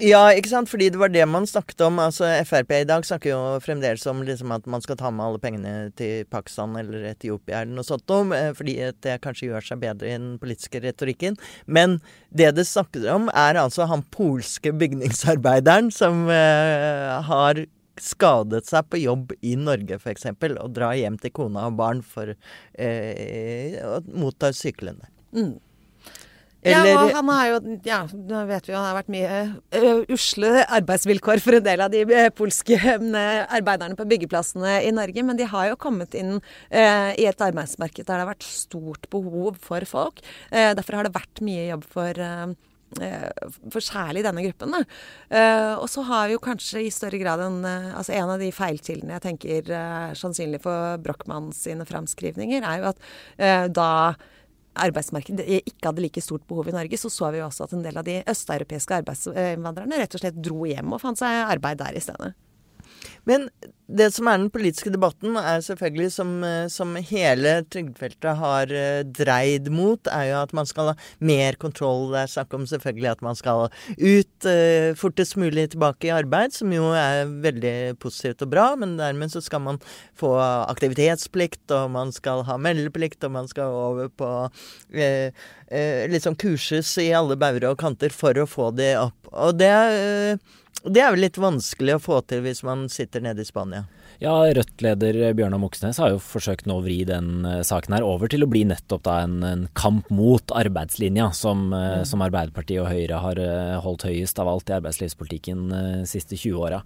Ja, 0.00 0.22
ikke 0.32 0.48
sant. 0.48 0.70
Fordi 0.72 0.88
det 0.92 1.00
var 1.00 1.12
det 1.12 1.24
man 1.28 1.46
snakket 1.46 1.82
om. 1.84 1.98
Altså, 2.02 2.28
Frp 2.48 2.72
i 2.78 2.86
dag 2.88 3.04
snakker 3.06 3.32
jo 3.32 3.40
fremdeles 3.64 4.06
om 4.08 4.22
liksom, 4.24 4.54
at 4.54 4.66
man 4.70 4.82
skal 4.84 4.96
ta 5.00 5.10
med 5.12 5.26
alle 5.26 5.42
pengene 5.42 5.74
til 5.98 6.24
Pakistan 6.32 6.76
eller 6.80 7.10
Etiopia 7.12 7.60
eller 7.62 7.76
noe 7.76 7.86
sånt 7.86 8.08
noe, 8.10 8.32
eh, 8.36 8.52
fordi 8.56 8.78
det 9.04 9.20
kanskje 9.24 9.50
gjør 9.50 9.68
seg 9.68 9.82
bedre 9.84 10.08
i 10.08 10.16
den 10.16 10.38
politiske 10.42 10.80
retorikken. 10.82 11.36
Men 11.66 12.00
det 12.30 12.54
det 12.56 12.66
snakkes 12.68 13.06
om, 13.12 13.28
er 13.28 13.60
altså 13.60 13.86
han 13.90 14.04
polske 14.14 14.72
bygningsarbeideren 14.72 15.92
som 15.94 16.24
eh, 16.32 17.12
har 17.28 17.64
skadet 18.00 18.64
seg 18.66 18.88
på 18.88 19.02
jobb 19.02 19.34
i 19.44 19.54
Norge, 19.60 19.98
f.eks., 20.00 20.30
og 20.32 20.72
drar 20.74 20.96
hjem 20.96 21.18
til 21.20 21.34
kona 21.36 21.68
og 21.68 21.76
barn 21.78 22.00
for 22.02 22.32
eh, 22.32 23.76
å 23.84 24.00
motta 24.16 24.50
sykelønn. 24.56 25.02
Mm. 25.36 25.52
Eller, 26.62 26.92
ja, 26.92 26.98
og 27.02 27.10
han 27.16 27.30
har 27.32 27.46
jo 27.50 27.60
Ja, 27.82 28.00
nå 28.14 28.42
vet 28.46 28.68
vi 28.68 28.74
jo 28.74 28.78
han 28.78 28.86
har 28.86 28.98
vært 29.00 29.10
mye 29.10 29.38
uh, 29.74 30.12
usle 30.14 30.62
arbeidsvilkår 30.62 31.42
for 31.42 31.58
en 31.58 31.64
del 31.66 31.82
av 31.82 31.90
de 31.90 32.04
uh, 32.06 32.28
polske 32.38 32.78
uh, 32.78 33.42
arbeiderne 33.50 33.98
på 33.98 34.06
byggeplassene 34.12 34.78
i 34.86 34.92
Norge. 34.94 35.24
Men 35.26 35.38
de 35.40 35.48
har 35.50 35.72
jo 35.72 35.80
kommet 35.80 36.14
inn 36.18 36.36
i 36.72 37.24
et 37.26 37.42
arbeidsmarked 37.42 38.06
der 38.06 38.12
det 38.12 38.22
har 38.22 38.30
vært 38.30 38.46
stort 38.46 39.08
behov 39.12 39.56
for 39.62 39.84
folk. 39.88 40.20
derfor 40.50 40.98
har 40.98 41.06
det 41.06 41.14
vært 41.14 41.42
mye 41.44 41.66
jobb 41.70 41.84
for 41.90 42.20
for 43.72 43.80
særlig 43.80 44.20
denne 44.26 44.42
gruppen. 44.44 44.74
Uh, 45.32 45.80
og 45.80 45.86
så 45.88 46.04
har 46.04 46.28
vi 46.28 46.34
jo 46.36 46.42
kanskje 46.44 46.82
i 46.84 46.90
større 46.92 47.20
grad 47.22 47.40
en 47.40 47.62
uh, 47.64 47.96
altså 47.96 48.12
En 48.12 48.34
av 48.34 48.42
de 48.42 48.50
feilkildene 48.52 49.16
jeg 49.16 49.24
tenker 49.24 49.70
er 49.72 50.18
sannsynlig 50.18 50.60
for 50.60 51.00
Brochmann 51.00 51.52
sine 51.56 51.86
framskrivninger, 51.88 52.60
er 52.60 52.82
jo 52.82 52.90
at 52.92 53.72
da 53.72 53.88
arbeidsmarkedet 54.74 55.46
ikke 55.60 55.88
hadde 55.88 56.04
like 56.04 56.22
stort 56.24 56.46
behov 56.48 56.70
i 56.70 56.76
Norge, 56.76 56.98
så 57.00 57.10
så 57.12 57.30
vi 57.32 57.42
jo 57.42 57.48
også 57.48 57.66
at 57.66 57.74
en 57.76 57.84
del 57.84 57.98
av 58.00 58.06
de 58.06 58.20
østeuropeiske 58.32 59.00
arbeidsinnvandrerne 59.02 60.00
rett 60.00 60.16
og 60.16 60.24
slett 60.24 60.40
dro 60.40 60.64
hjem 60.68 60.94
og 60.96 61.02
fant 61.02 61.20
seg 61.20 61.42
arbeid 61.44 61.82
der 61.82 61.98
i 61.98 62.04
stedet. 62.04 62.32
Men 63.28 63.48
det 63.92 64.08
som 64.14 64.28
er 64.30 64.38
den 64.40 64.50
politiske 64.52 64.90
debatten, 64.92 65.34
er 65.36 65.60
selvfølgelig, 65.64 66.12
som, 66.14 66.30
eh, 66.46 66.66
som 66.72 66.94
hele 66.96 67.54
trygdefeltet 67.68 68.38
har 68.40 68.72
uh, 68.72 69.02
dreid 69.04 69.68
mot, 69.72 70.08
er 70.08 70.30
jo 70.30 70.38
at 70.40 70.54
man 70.56 70.68
skal 70.68 70.92
ha 70.92 70.94
mer 71.20 71.58
kontroll. 71.60 72.08
Det 72.14 72.22
er 72.22 72.32
snakk 72.32 72.56
om 72.56 72.64
selvfølgelig 72.68 73.10
at 73.10 73.24
man 73.26 73.38
skal 73.38 73.66
ut 73.98 74.48
uh, 74.48 74.94
fortest 74.98 75.36
mulig 75.40 75.68
tilbake 75.74 76.08
i 76.08 76.14
arbeid, 76.14 76.56
som 76.56 76.72
jo 76.72 76.92
er 76.96 77.28
veldig 77.44 77.76
positivt 78.02 78.46
og 78.46 78.52
bra, 78.54 78.66
men 78.80 78.96
dermed 79.00 79.34
så 79.34 79.42
skal 79.44 79.64
man 79.66 79.80
få 80.18 80.34
aktivitetsplikt, 80.40 81.66
og 81.76 81.92
man 81.92 82.14
skal 82.16 82.46
ha 82.48 82.56
meldeplikt, 82.60 83.20
og 83.28 83.36
man 83.36 83.50
skal 83.50 83.76
over 83.76 84.08
på 84.08 84.30
uh, 84.48 85.48
liksom 86.12 86.36
kurses 86.36 86.90
i 87.00 87.12
alle 87.16 87.38
bauger 87.40 87.70
og 87.70 87.78
kanter 87.80 88.12
for 88.12 88.36
å 88.36 88.48
få 88.48 88.70
det 88.76 88.92
opp. 89.00 89.30
Og 89.32 89.56
det 89.56 89.72
uh, 89.72 90.58
det 90.82 90.98
er 90.98 91.12
vel 91.14 91.22
litt 91.22 91.38
vanskelig 91.38 91.94
å 91.94 92.02
få 92.02 92.16
til 92.26 92.40
hvis 92.42 92.64
man 92.66 92.88
sitter 92.90 93.22
nede 93.22 93.44
i 93.44 93.46
Spania? 93.46 93.84
Ja, 94.22 94.32
Rødt-leder 94.54 95.14
Bjørnar 95.34 95.60
Moxnes 95.62 95.98
har 96.02 96.12
jo 96.12 96.18
forsøkt 96.22 96.66
nå 96.66 96.76
å 96.78 96.82
vri 96.82 97.00
den 97.06 97.46
uh, 97.46 97.60
saken 97.66 97.94
her 97.94 98.06
over 98.06 98.30
til 98.30 98.42
å 98.42 98.48
bli 98.50 98.64
nettopp 98.66 99.04
da 99.06 99.20
en, 99.22 99.36
en 99.46 99.64
kamp 99.78 100.10
mot 100.14 100.54
arbeidslinja, 100.58 101.30
som, 101.38 101.68
mm. 101.70 102.02
som, 102.08 102.24
Arbeiderpartiet 102.26 102.82
og 102.82 102.90
Høyre 102.90 103.22
har 103.22 103.40
holdt 103.84 104.08
høyest 104.08 104.42
av 104.42 104.50
alt 104.50 104.70
i 104.70 104.76
arbeidslivspolitikken 104.78 105.64
de 105.70 106.10
siste 106.10 106.38
20 106.38 106.58
åra. 106.58 106.82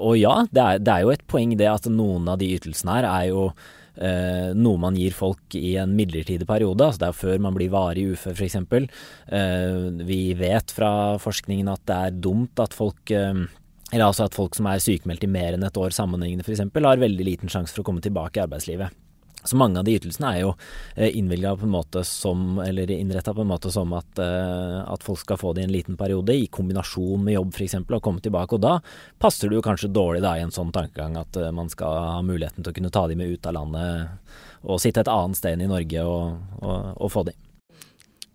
og 0.00 0.18
ja, 0.18 0.34
det 0.50 0.64
er, 0.64 0.82
det 0.84 0.92
er 0.94 1.04
jo 1.04 1.14
et 1.14 1.24
poeng 1.30 1.56
det 1.60 1.70
at 1.70 1.88
noen 1.92 2.28
av 2.28 2.40
de 2.40 2.50
ytelsene 2.56 2.98
her 2.98 3.08
er 3.08 3.30
jo 3.32 3.48
eh, 3.96 4.52
noe 4.56 4.80
man 4.80 4.96
gir 4.98 5.14
folk 5.16 5.56
i 5.58 5.74
en 5.80 5.94
midlertidig 5.96 6.46
periode. 6.48 6.84
altså 6.84 7.02
Det 7.02 7.08
er 7.08 7.20
før 7.20 7.44
man 7.46 7.58
blir 7.58 7.72
varig 7.74 8.06
ufør 8.14 8.34
f.eks. 8.34 8.56
Eh, 8.60 9.78
vi 10.06 10.22
vet 10.38 10.74
fra 10.74 10.92
forskningen 11.22 11.70
at 11.72 11.84
det 11.90 12.00
er 12.00 12.18
dumt 12.28 12.64
at 12.64 12.76
folk 12.76 13.14
eh, 13.14 13.44
eller 13.92 14.08
altså 14.08 14.26
at 14.26 14.34
folk 14.34 14.56
som 14.56 14.66
er 14.66 14.82
sykemeldt 14.82 15.26
i 15.26 15.30
mer 15.30 15.54
enn 15.54 15.66
et 15.66 15.78
år 15.78 15.94
sammenhengende 15.94 16.42
f.eks., 16.46 16.64
har 16.74 17.02
veldig 17.02 17.26
liten 17.28 17.52
sjanse 17.52 17.74
for 17.74 17.84
å 17.84 17.90
komme 17.90 18.02
tilbake 18.02 18.40
i 18.40 18.46
arbeidslivet. 18.46 19.03
Så 19.44 19.56
mange 19.56 19.78
av 19.78 19.84
de 19.84 19.92
ytelsene 19.98 20.30
er 20.32 20.40
jo 20.40 20.52
eh, 20.96 21.10
innvilga 21.18 21.52
på 21.60 21.66
en 21.66 21.74
måte 21.74 22.00
som, 22.08 22.56
eller 22.64 22.90
innretta 22.90 23.34
på 23.36 23.44
en 23.44 23.50
måte 23.50 23.68
som 23.72 23.92
at, 23.92 24.18
eh, 24.22 24.78
at, 24.80 25.04
folk 25.04 25.20
skal 25.20 25.36
få 25.40 25.52
det 25.52 25.60
i 25.60 25.68
en 25.68 25.74
liten 25.74 25.98
periode, 26.00 26.32
i 26.32 26.46
kombinasjon 26.48 27.20
med 27.26 27.36
jobb 27.36 27.52
f.eks., 27.52 27.76
og 27.82 28.00
komme 28.04 28.24
tilbake. 28.24 28.56
Og 28.56 28.64
da 28.64 28.78
passer 29.20 29.52
det 29.52 29.58
jo 29.58 29.66
kanskje 29.66 29.92
dårlig 29.92 30.24
da 30.24 30.32
i 30.38 30.46
en 30.46 30.54
sånn 30.54 30.72
tankegang 30.72 31.18
at 31.20 31.36
eh, 31.36 31.52
man 31.52 31.68
skal 31.72 32.00
ha 32.16 32.22
muligheten 32.24 32.64
til 32.64 32.72
å 32.72 32.78
kunne 32.78 32.92
ta 32.94 33.04
de 33.10 33.18
med 33.20 33.36
ut 33.36 33.50
av 33.50 33.58
landet 33.58 34.34
og 34.64 34.80
sitte 34.80 35.04
et 35.04 35.12
annet 35.12 35.36
sted 35.36 35.58
enn 35.58 35.66
i 35.66 35.68
Norge 35.68 36.08
og, 36.08 36.40
og, 36.64 36.94
og 36.96 37.12
få 37.12 37.28
de. 37.28 37.36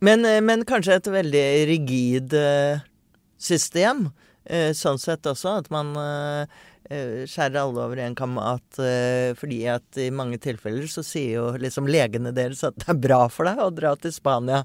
Men, 0.05 0.21
men, 0.45 0.61
kanskje 0.63 0.99
et 0.99 1.09
veldig 1.11 1.47
rigid 1.67 2.35
system, 3.41 4.05
sånn 4.45 5.01
sett 5.01 5.27
også, 5.27 5.57
at 5.59 5.67
man 5.73 5.89
skjærer 6.89 7.59
alle 7.61 7.83
over 7.85 7.99
en 8.01 8.15
kam 8.17 8.37
at 8.41 8.79
uh, 8.81 9.35
fordi 9.37 9.59
at 9.69 9.99
i 10.01 10.09
mange 10.13 10.39
tilfeller 10.41 10.87
så 10.89 11.03
sier 11.05 11.35
jo 11.35 11.49
liksom 11.61 11.89
legene 11.89 12.33
deres 12.35 12.63
at 12.65 12.79
det 12.81 12.87
er 12.89 12.97
bra 13.01 13.27
for 13.29 13.49
deg 13.49 13.61
å 13.61 13.69
dra 13.73 13.93
til 13.99 14.13
Spania. 14.15 14.63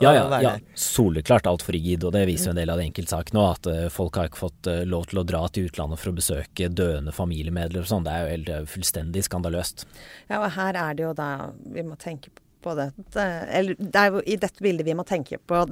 Ja, 0.00 0.14
ja, 0.16 0.38
ja. 0.42 0.52
soleklart 0.74 1.46
altfor 1.46 1.76
rigid, 1.76 2.02
og 2.08 2.14
det 2.16 2.24
viser 2.26 2.48
jo 2.48 2.54
en 2.54 2.58
del 2.58 2.70
av 2.72 2.80
enkeltsaken 2.82 3.36
nå. 3.38 3.44
At 3.54 3.68
uh, 3.70 3.86
folk 3.92 4.18
har 4.18 4.28
ikke 4.28 4.40
fått 4.40 4.70
lov 4.88 5.08
til 5.10 5.22
å 5.22 5.26
dra 5.28 5.42
til 5.52 5.68
utlandet 5.70 6.00
for 6.00 6.12
å 6.12 6.16
besøke 6.16 6.68
døende 6.72 7.14
familiemedlemmer 7.14 7.86
og 7.86 7.92
sånn. 7.92 8.08
Det 8.08 8.14
er 8.14 8.24
jo 8.24 8.32
helt 8.32 8.72
fullstendig 8.72 9.24
skandaløst. 9.28 9.86
Ja, 10.28 10.42
og 10.42 10.50
her 10.56 10.80
er 10.80 10.98
det 10.98 11.06
jo 11.06 11.14
da 11.16 11.30
vi 11.76 11.84
må 11.86 11.96
tenke 12.00 12.32
på 12.62 12.76
det. 12.78 12.90
Eller 13.16 13.76
det 13.78 14.00
er 14.00 14.12
jo 14.16 14.24
i 14.24 14.38
dette 14.40 14.64
bildet 14.64 14.88
vi 14.88 14.96
må 14.96 15.06
tenke 15.08 15.38
på 15.38 15.64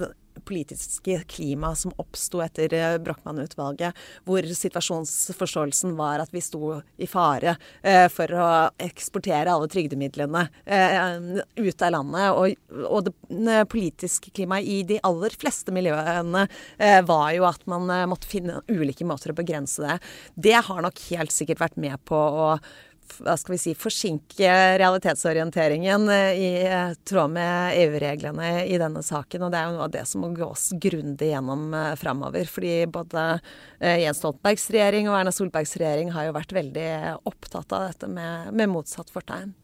politiske 0.44 1.20
klima 1.30 1.72
som 1.78 1.94
oppsto 2.00 2.42
etter 2.44 2.74
eh, 2.76 2.96
Brochmann-utvalget, 3.02 3.96
hvor 4.28 4.46
situasjonsforståelsen 4.46 5.94
var 5.98 6.22
at 6.22 6.34
vi 6.34 6.42
sto 6.44 6.80
i 7.00 7.08
fare 7.10 7.56
eh, 7.82 8.06
for 8.12 8.34
å 8.34 8.48
eksportere 8.80 9.52
alle 9.52 9.70
trygdemidlene 9.70 10.46
eh, 10.64 11.40
ut 11.60 11.86
av 11.86 11.94
landet. 11.96 12.28
Og, 12.34 12.84
og 12.86 13.10
det 13.30 13.58
politiske 13.70 14.32
klimaet 14.34 14.68
i 14.68 14.82
de 14.86 15.00
aller 15.06 15.34
fleste 15.40 15.72
miljøene 15.74 16.46
var 17.06 17.30
jo 17.34 17.44
at 17.48 17.62
man 17.70 17.88
måtte 18.10 18.28
finne 18.30 18.60
ulike 18.70 19.04
måter 19.06 19.32
å 19.32 19.36
begrense 19.36 19.82
det. 19.84 19.98
Det 20.34 20.56
har 20.66 20.84
nok 20.84 21.00
helt 21.10 21.34
sikkert 21.34 21.62
vært 21.62 21.78
med 21.80 21.98
på 22.08 22.16
å 22.16 22.52
hva 23.18 23.36
skal 23.38 23.54
vi 23.54 23.60
si, 23.60 23.72
forsinke 23.78 24.50
realitetsorienteringen 24.80 26.08
eh, 26.12 26.30
i 26.38 26.50
eh, 26.66 26.92
tråd 27.08 27.32
med 27.34 27.78
EU-reglene 27.80 28.50
i 28.66 28.78
denne 28.80 29.02
saken. 29.04 29.46
Og 29.46 29.52
det 29.52 29.60
er 29.60 29.68
jo 29.68 29.76
noe 29.76 29.86
av 29.88 29.94
det 29.94 30.04
som 30.08 30.24
må 30.24 30.32
gås 30.36 30.70
grundig 30.82 31.32
gjennom 31.32 31.72
eh, 31.74 31.94
framover. 32.00 32.46
Fordi 32.50 32.74
både 32.90 33.24
Jens 33.80 34.20
Stoltenbergs 34.20 34.66
regjering 34.74 35.08
og 35.08 35.16
Erna 35.16 35.32
Solbergs 35.32 35.72
regjering 35.80 36.12
har 36.12 36.28
jo 36.28 36.36
vært 36.36 36.52
veldig 36.52 36.88
opptatt 37.28 37.72
av 37.76 37.88
dette 37.88 38.10
med, 38.12 38.52
med 38.56 38.70
motsatt 38.72 39.12
fortegn. 39.12 39.54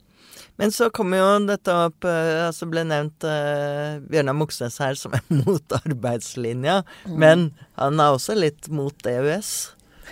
Men 0.56 0.72
så 0.72 0.88
kommer 0.92 1.20
jo 1.20 1.28
dette 1.48 1.72
opp 1.72 2.04
altså 2.08 2.64
ble 2.68 2.82
nevnt 2.88 3.24
uh, 3.28 4.00
Bjørnar 4.08 4.36
Moxnes 4.36 4.78
her 4.80 4.96
som 4.96 5.12
er 5.16 5.24
mot 5.44 5.76
arbeidslinja. 5.82 6.78
Mm. 7.04 7.16
Men 7.20 7.46
han 7.76 8.00
er 8.00 8.16
også 8.16 8.36
litt 8.38 8.70
mot 8.72 9.08
EØS. 9.08 9.52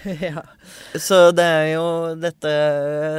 ja. 0.21 0.43
Så 0.95 1.31
det 1.37 1.45
er 1.45 1.69
jo 1.75 1.87
dette, 2.19 2.53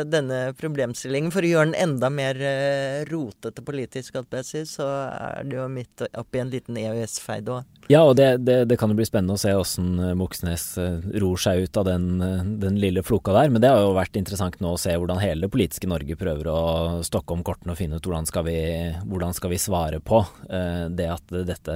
denne 0.09 0.39
problemstillingen 0.57 1.31
For 1.33 1.45
å 1.45 1.51
gjøre 1.51 1.71
den 1.71 1.77
enda 1.87 2.09
mer 2.13 2.39
eh, 2.41 3.05
rotete 3.09 3.63
politisk, 3.65 4.17
så 4.65 4.87
er 5.09 5.47
det 5.47 5.57
jo 5.57 5.67
midt 5.71 6.05
oppi 6.17 6.41
en 6.41 6.51
liten 6.51 6.77
EØS-feid 6.79 7.49
òg. 7.51 7.71
Ja, 7.85 8.01
og 8.01 8.15
det, 8.17 8.39
det, 8.47 8.63
det, 8.65 8.79
kan 8.81 8.89
jo 8.89 8.97
bli 8.97 9.05
spennende 9.05 9.35
å 9.37 9.41
se 9.41 9.51
åssen 9.53 9.99
eh, 10.01 10.15
Moxnes 10.17 10.63
eh, 10.81 11.03
ror 11.21 11.37
seg 11.41 11.67
ut 11.67 11.77
av 11.77 11.85
den, 11.87 12.07
den, 12.61 12.79
lille 12.81 13.03
floka 13.05 13.33
der. 13.35 13.51
Men 13.53 13.61
det 13.61 13.71
har 13.71 13.83
jo 13.83 13.93
vært 13.97 14.17
interessant 14.17 14.57
nå 14.63 14.73
å 14.73 14.81
se 14.81 14.95
hvordan 14.95 15.21
hele 15.21 15.45
det 15.45 15.53
politiske 15.53 15.89
Norge 15.89 16.17
prøver 16.17 16.49
å 16.49 16.61
stokke 17.05 17.35
om 17.35 17.43
kortene 17.45 17.75
og 17.75 17.79
finne 17.79 17.99
ut 17.99 18.09
hvordan 18.09 18.25
skal 18.29 18.47
vi, 18.47 18.57
hvordan 19.05 19.37
skal 19.37 19.53
vi 19.53 19.61
svare 19.61 20.01
på 20.03 20.23
det 20.45 21.07
at 21.11 21.33
dette, 21.47 21.75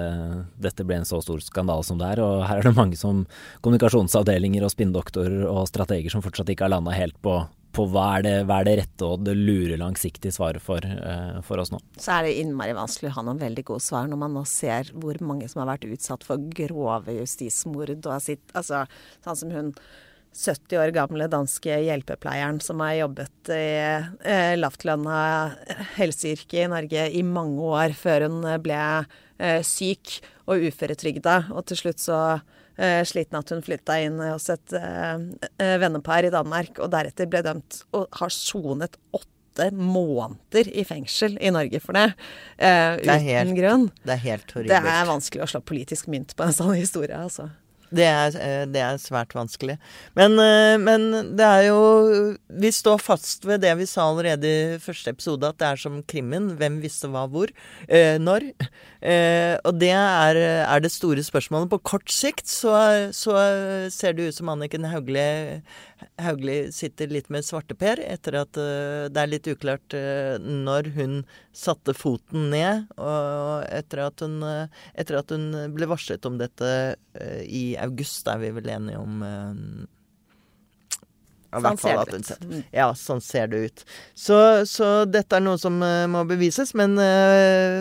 dette, 0.57 0.85
ble 0.87 0.99
en 0.99 1.07
så 1.07 1.19
stor 1.23 1.41
skandale 1.43 1.85
som 1.85 1.99
det 2.01 2.09
er. 2.15 2.23
Og 2.25 2.43
her 2.49 2.61
er 2.61 2.69
det 2.69 2.75
mange 2.77 2.97
som 2.99 3.23
kommunikasjonsavdelinger 3.65 4.65
og 4.65 4.73
spinndoktorer 4.89 5.47
og 5.49 5.67
strateger 5.69 6.11
som 6.11 6.23
fortsatt 6.25 6.49
ikke 6.49 6.67
har 6.67 6.77
landa 6.77 6.95
helt 6.97 7.17
på 7.21 7.45
på 7.69 7.83
hva 7.85 8.17
er, 8.17 8.23
det, 8.25 8.31
hva 8.49 8.55
er 8.59 8.65
det 8.65 8.71
rette 8.79 9.05
og 9.05 9.21
det 9.21 9.35
lure 9.37 9.75
langsiktige 9.77 10.33
svaret 10.33 10.57
for, 10.59 10.81
uh, 10.81 11.37
for, 11.45 11.61
oss 11.61 11.69
nå. 11.69 11.77
Så 12.01 12.15
er 12.15 12.25
det 12.25 12.39
innmari 12.41 12.73
vanskelig 12.73 13.11
å 13.11 13.17
ha 13.19 13.23
noen 13.27 13.37
veldig 13.37 13.63
gode 13.67 13.85
svar 13.85 14.09
når 14.09 14.19
man 14.23 14.33
nå 14.33 14.41
ser 14.49 14.89
hvor 14.97 15.19
mange 15.21 15.45
som 15.51 15.61
har 15.61 15.75
vært 15.75 15.85
utsatt 15.85 16.25
for 16.25 16.41
grove 16.57 17.13
justismord 17.13 17.93
og 17.93 18.09
har 18.09 18.25
sitt 18.25 18.41
Altså 18.57 18.81
sånn 19.21 19.37
som 19.43 19.53
hun 19.53 19.71
70 20.33 20.81
år 20.81 20.95
gamle 20.97 21.29
danske 21.29 21.77
hjelpepleieren 21.85 22.57
som 22.65 22.81
har 22.81 22.97
jobbet 23.03 23.53
i 23.53 23.69
eh, 23.85 24.57
lavtlønna 24.57 25.21
helseyrke 25.93 26.63
i 26.65 26.69
Norge 26.73 27.05
i 27.21 27.21
mange 27.21 27.69
år 27.69 27.93
før 27.97 28.31
hun 28.31 28.41
ble 28.65 28.81
eh, 29.37 29.61
syk 29.61 30.17
og 30.49 30.65
uføretrygda, 30.69 31.51
og 31.53 31.69
til 31.69 31.83
slutt 31.83 32.01
så 32.01 32.19
sliten 33.07 33.39
at 33.39 33.51
hun 33.53 33.63
flytta 33.65 33.97
inn 34.03 34.19
hos 34.23 34.49
et 34.53 34.75
eh, 34.77 35.17
eh, 35.59 35.75
vennepar 35.81 36.27
i 36.27 36.31
Danmark, 36.33 36.79
og 36.79 36.91
deretter 36.93 37.29
ble 37.29 37.43
dømt 37.45 37.83
og 37.95 38.07
har 38.19 38.33
sonet 38.33 38.99
åtte 39.15 39.69
måneder 39.75 40.69
i 40.71 40.85
fengsel 40.87 41.35
i 41.43 41.51
Norge 41.51 41.81
for 41.83 41.97
det. 41.97 42.07
Eh, 42.57 42.99
det 43.01 43.03
uten 43.03 43.25
helt, 43.27 43.55
grunn. 43.57 43.87
Det 44.05 44.15
er 44.15 44.23
helt 44.27 44.53
horribelt. 44.55 44.85
Det 44.87 44.93
er 44.99 45.09
vanskelig 45.09 45.43
å 45.43 45.49
slå 45.55 45.63
politisk 45.73 46.11
mynt 46.11 46.35
på 46.37 46.47
en 46.47 46.55
sånn 46.55 46.77
historie, 46.77 47.17
altså. 47.17 47.49
Det 47.89 48.05
er, 48.05 48.35
eh, 48.37 48.65
det 48.69 48.81
er, 48.83 48.97
svært 49.01 49.33
vanskelig. 49.33 49.77
Men, 50.17 50.37
eh, 50.39 50.77
men, 50.77 51.35
det 51.37 51.45
er 51.45 51.63
jo 51.69 52.37
Vi 52.49 52.71
står 52.71 52.99
fast 53.01 53.45
ved 53.45 53.61
det 53.61 53.75
vi 53.79 53.85
sa 53.85 54.09
allerede 54.09 54.45
i 54.45 54.77
første 54.81 55.09
episode, 55.09 55.47
at 55.47 55.57
det 55.57 55.67
er 55.67 55.75
som 55.75 56.03
krimmen. 56.03 56.55
Hvem 56.57 56.79
visste 56.81 57.09
hva 57.09 57.25
hvor? 57.29 57.49
Eh, 57.87 58.17
når? 58.17 58.51
Og 59.65 59.73
det 59.79 59.91
er, 59.95 60.35
er, 60.67 60.79
det 60.79 60.91
store 60.91 61.23
spørsmålet. 61.23 61.69
På 61.69 61.79
kort 61.79 62.11
sikt 62.11 62.47
så, 62.47 63.09
så 63.15 63.31
ser 63.89 64.13
det 64.13 64.27
ut 64.27 64.35
som 64.35 64.49
Anniken 64.49 64.83
Hauglie 64.83 65.61
Hauglie 66.19 66.71
sitter 66.71 67.11
litt 67.11 67.29
med 67.33 67.45
svarteper 67.45 67.99
etter 68.03 68.39
at 68.41 68.59
uh, 68.59 69.07
det 69.11 69.21
er 69.21 69.31
litt 69.31 69.49
uklart 69.51 69.95
uh, 69.95 70.35
når 70.39 70.91
hun 70.95 71.21
satte 71.55 71.95
foten 71.97 72.49
ned, 72.53 72.87
og 72.99 73.65
etter 73.67 74.05
at 74.07 74.23
hun, 74.23 74.39
uh, 74.43 74.67
etter 74.99 75.19
at 75.19 75.31
hun 75.33 75.51
ble 75.75 75.89
varslet 75.89 76.25
om 76.27 76.39
dette 76.39 76.73
i 77.43 77.73
august, 77.81 78.27
er 78.31 78.39
vi 78.39 78.51
vel 78.55 78.69
enige 78.71 78.99
om. 78.99 79.23
I 81.49 81.61
hvert 81.65 81.81
fall 81.81 81.99
at 82.03 82.13
hun 82.13 82.23
ser, 82.23 82.45
ja, 82.71 82.85
sånn 82.95 83.19
ser 83.25 83.49
det 83.51 83.59
ut. 83.65 83.83
Så, 84.13 84.37
så 84.69 84.89
dette 85.09 85.35
er 85.35 85.43
noe 85.43 85.59
som 85.59 85.81
må 85.81 86.23
bevises, 86.29 86.75
men 86.77 86.95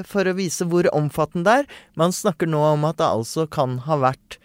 for 0.09 0.27
å 0.27 0.35
vise 0.39 0.67
hvor 0.67 0.89
omfattende 0.97 1.45
det 1.47 1.57
er 1.61 1.81
Man 2.01 2.17
snakker 2.17 2.51
nå 2.51 2.65
om 2.73 2.89
at 2.89 2.99
det 2.99 3.07
altså 3.07 3.47
kan 3.47 3.79
ha 3.87 4.01
vært 4.09 4.41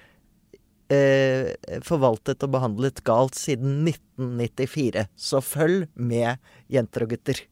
eh, 0.92 1.54
forvaltet 1.86 2.44
og 2.44 2.54
behandlet 2.56 3.04
galt 3.08 3.38
siden 3.40 3.84
1994. 3.88 5.08
Så 5.16 5.42
følg 5.44 5.88
med, 5.96 6.42
jenter 6.72 7.06
og 7.06 7.14
gutter. 7.16 7.44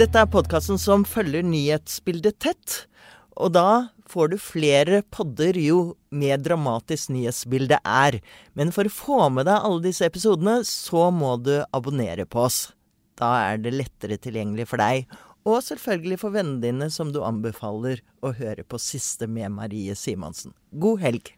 Dette 0.00 0.16
er 0.16 0.28
podkasten 0.32 0.78
som 0.80 1.02
følger 1.04 1.44
nyhetsbildet 1.44 2.38
tett. 2.40 2.86
og 3.36 3.52
da 3.52 3.90
får 4.10 4.32
du 4.32 4.36
flere 4.42 5.02
podder 5.14 5.56
jo 5.60 5.94
mer 6.10 6.40
dramatisk 6.42 7.12
nyhetsbilde 7.14 7.78
er. 7.86 8.18
Men 8.58 8.72
for 8.74 8.88
å 8.88 8.92
få 8.92 9.20
med 9.32 9.46
deg 9.48 9.60
alle 9.60 9.84
disse 9.86 10.06
episodene, 10.08 10.60
så 10.66 11.08
må 11.14 11.36
du 11.38 11.60
abonnere 11.76 12.26
på 12.26 12.44
oss. 12.48 12.60
Da 13.20 13.30
er 13.50 13.60
det 13.62 13.74
lettere 13.76 14.18
tilgjengelig 14.20 14.66
for 14.70 14.82
deg. 14.82 15.06
Og 15.48 15.62
selvfølgelig 15.64 16.20
for 16.20 16.34
vennene 16.34 16.60
dine 16.60 16.90
som 16.92 17.12
du 17.14 17.22
anbefaler 17.24 18.02
å 18.20 18.34
høre 18.36 18.64
på 18.66 18.80
Siste 18.82 19.28
med 19.30 19.54
Marie 19.56 19.96
Simonsen. 19.96 20.52
God 20.70 21.00
helg! 21.00 21.32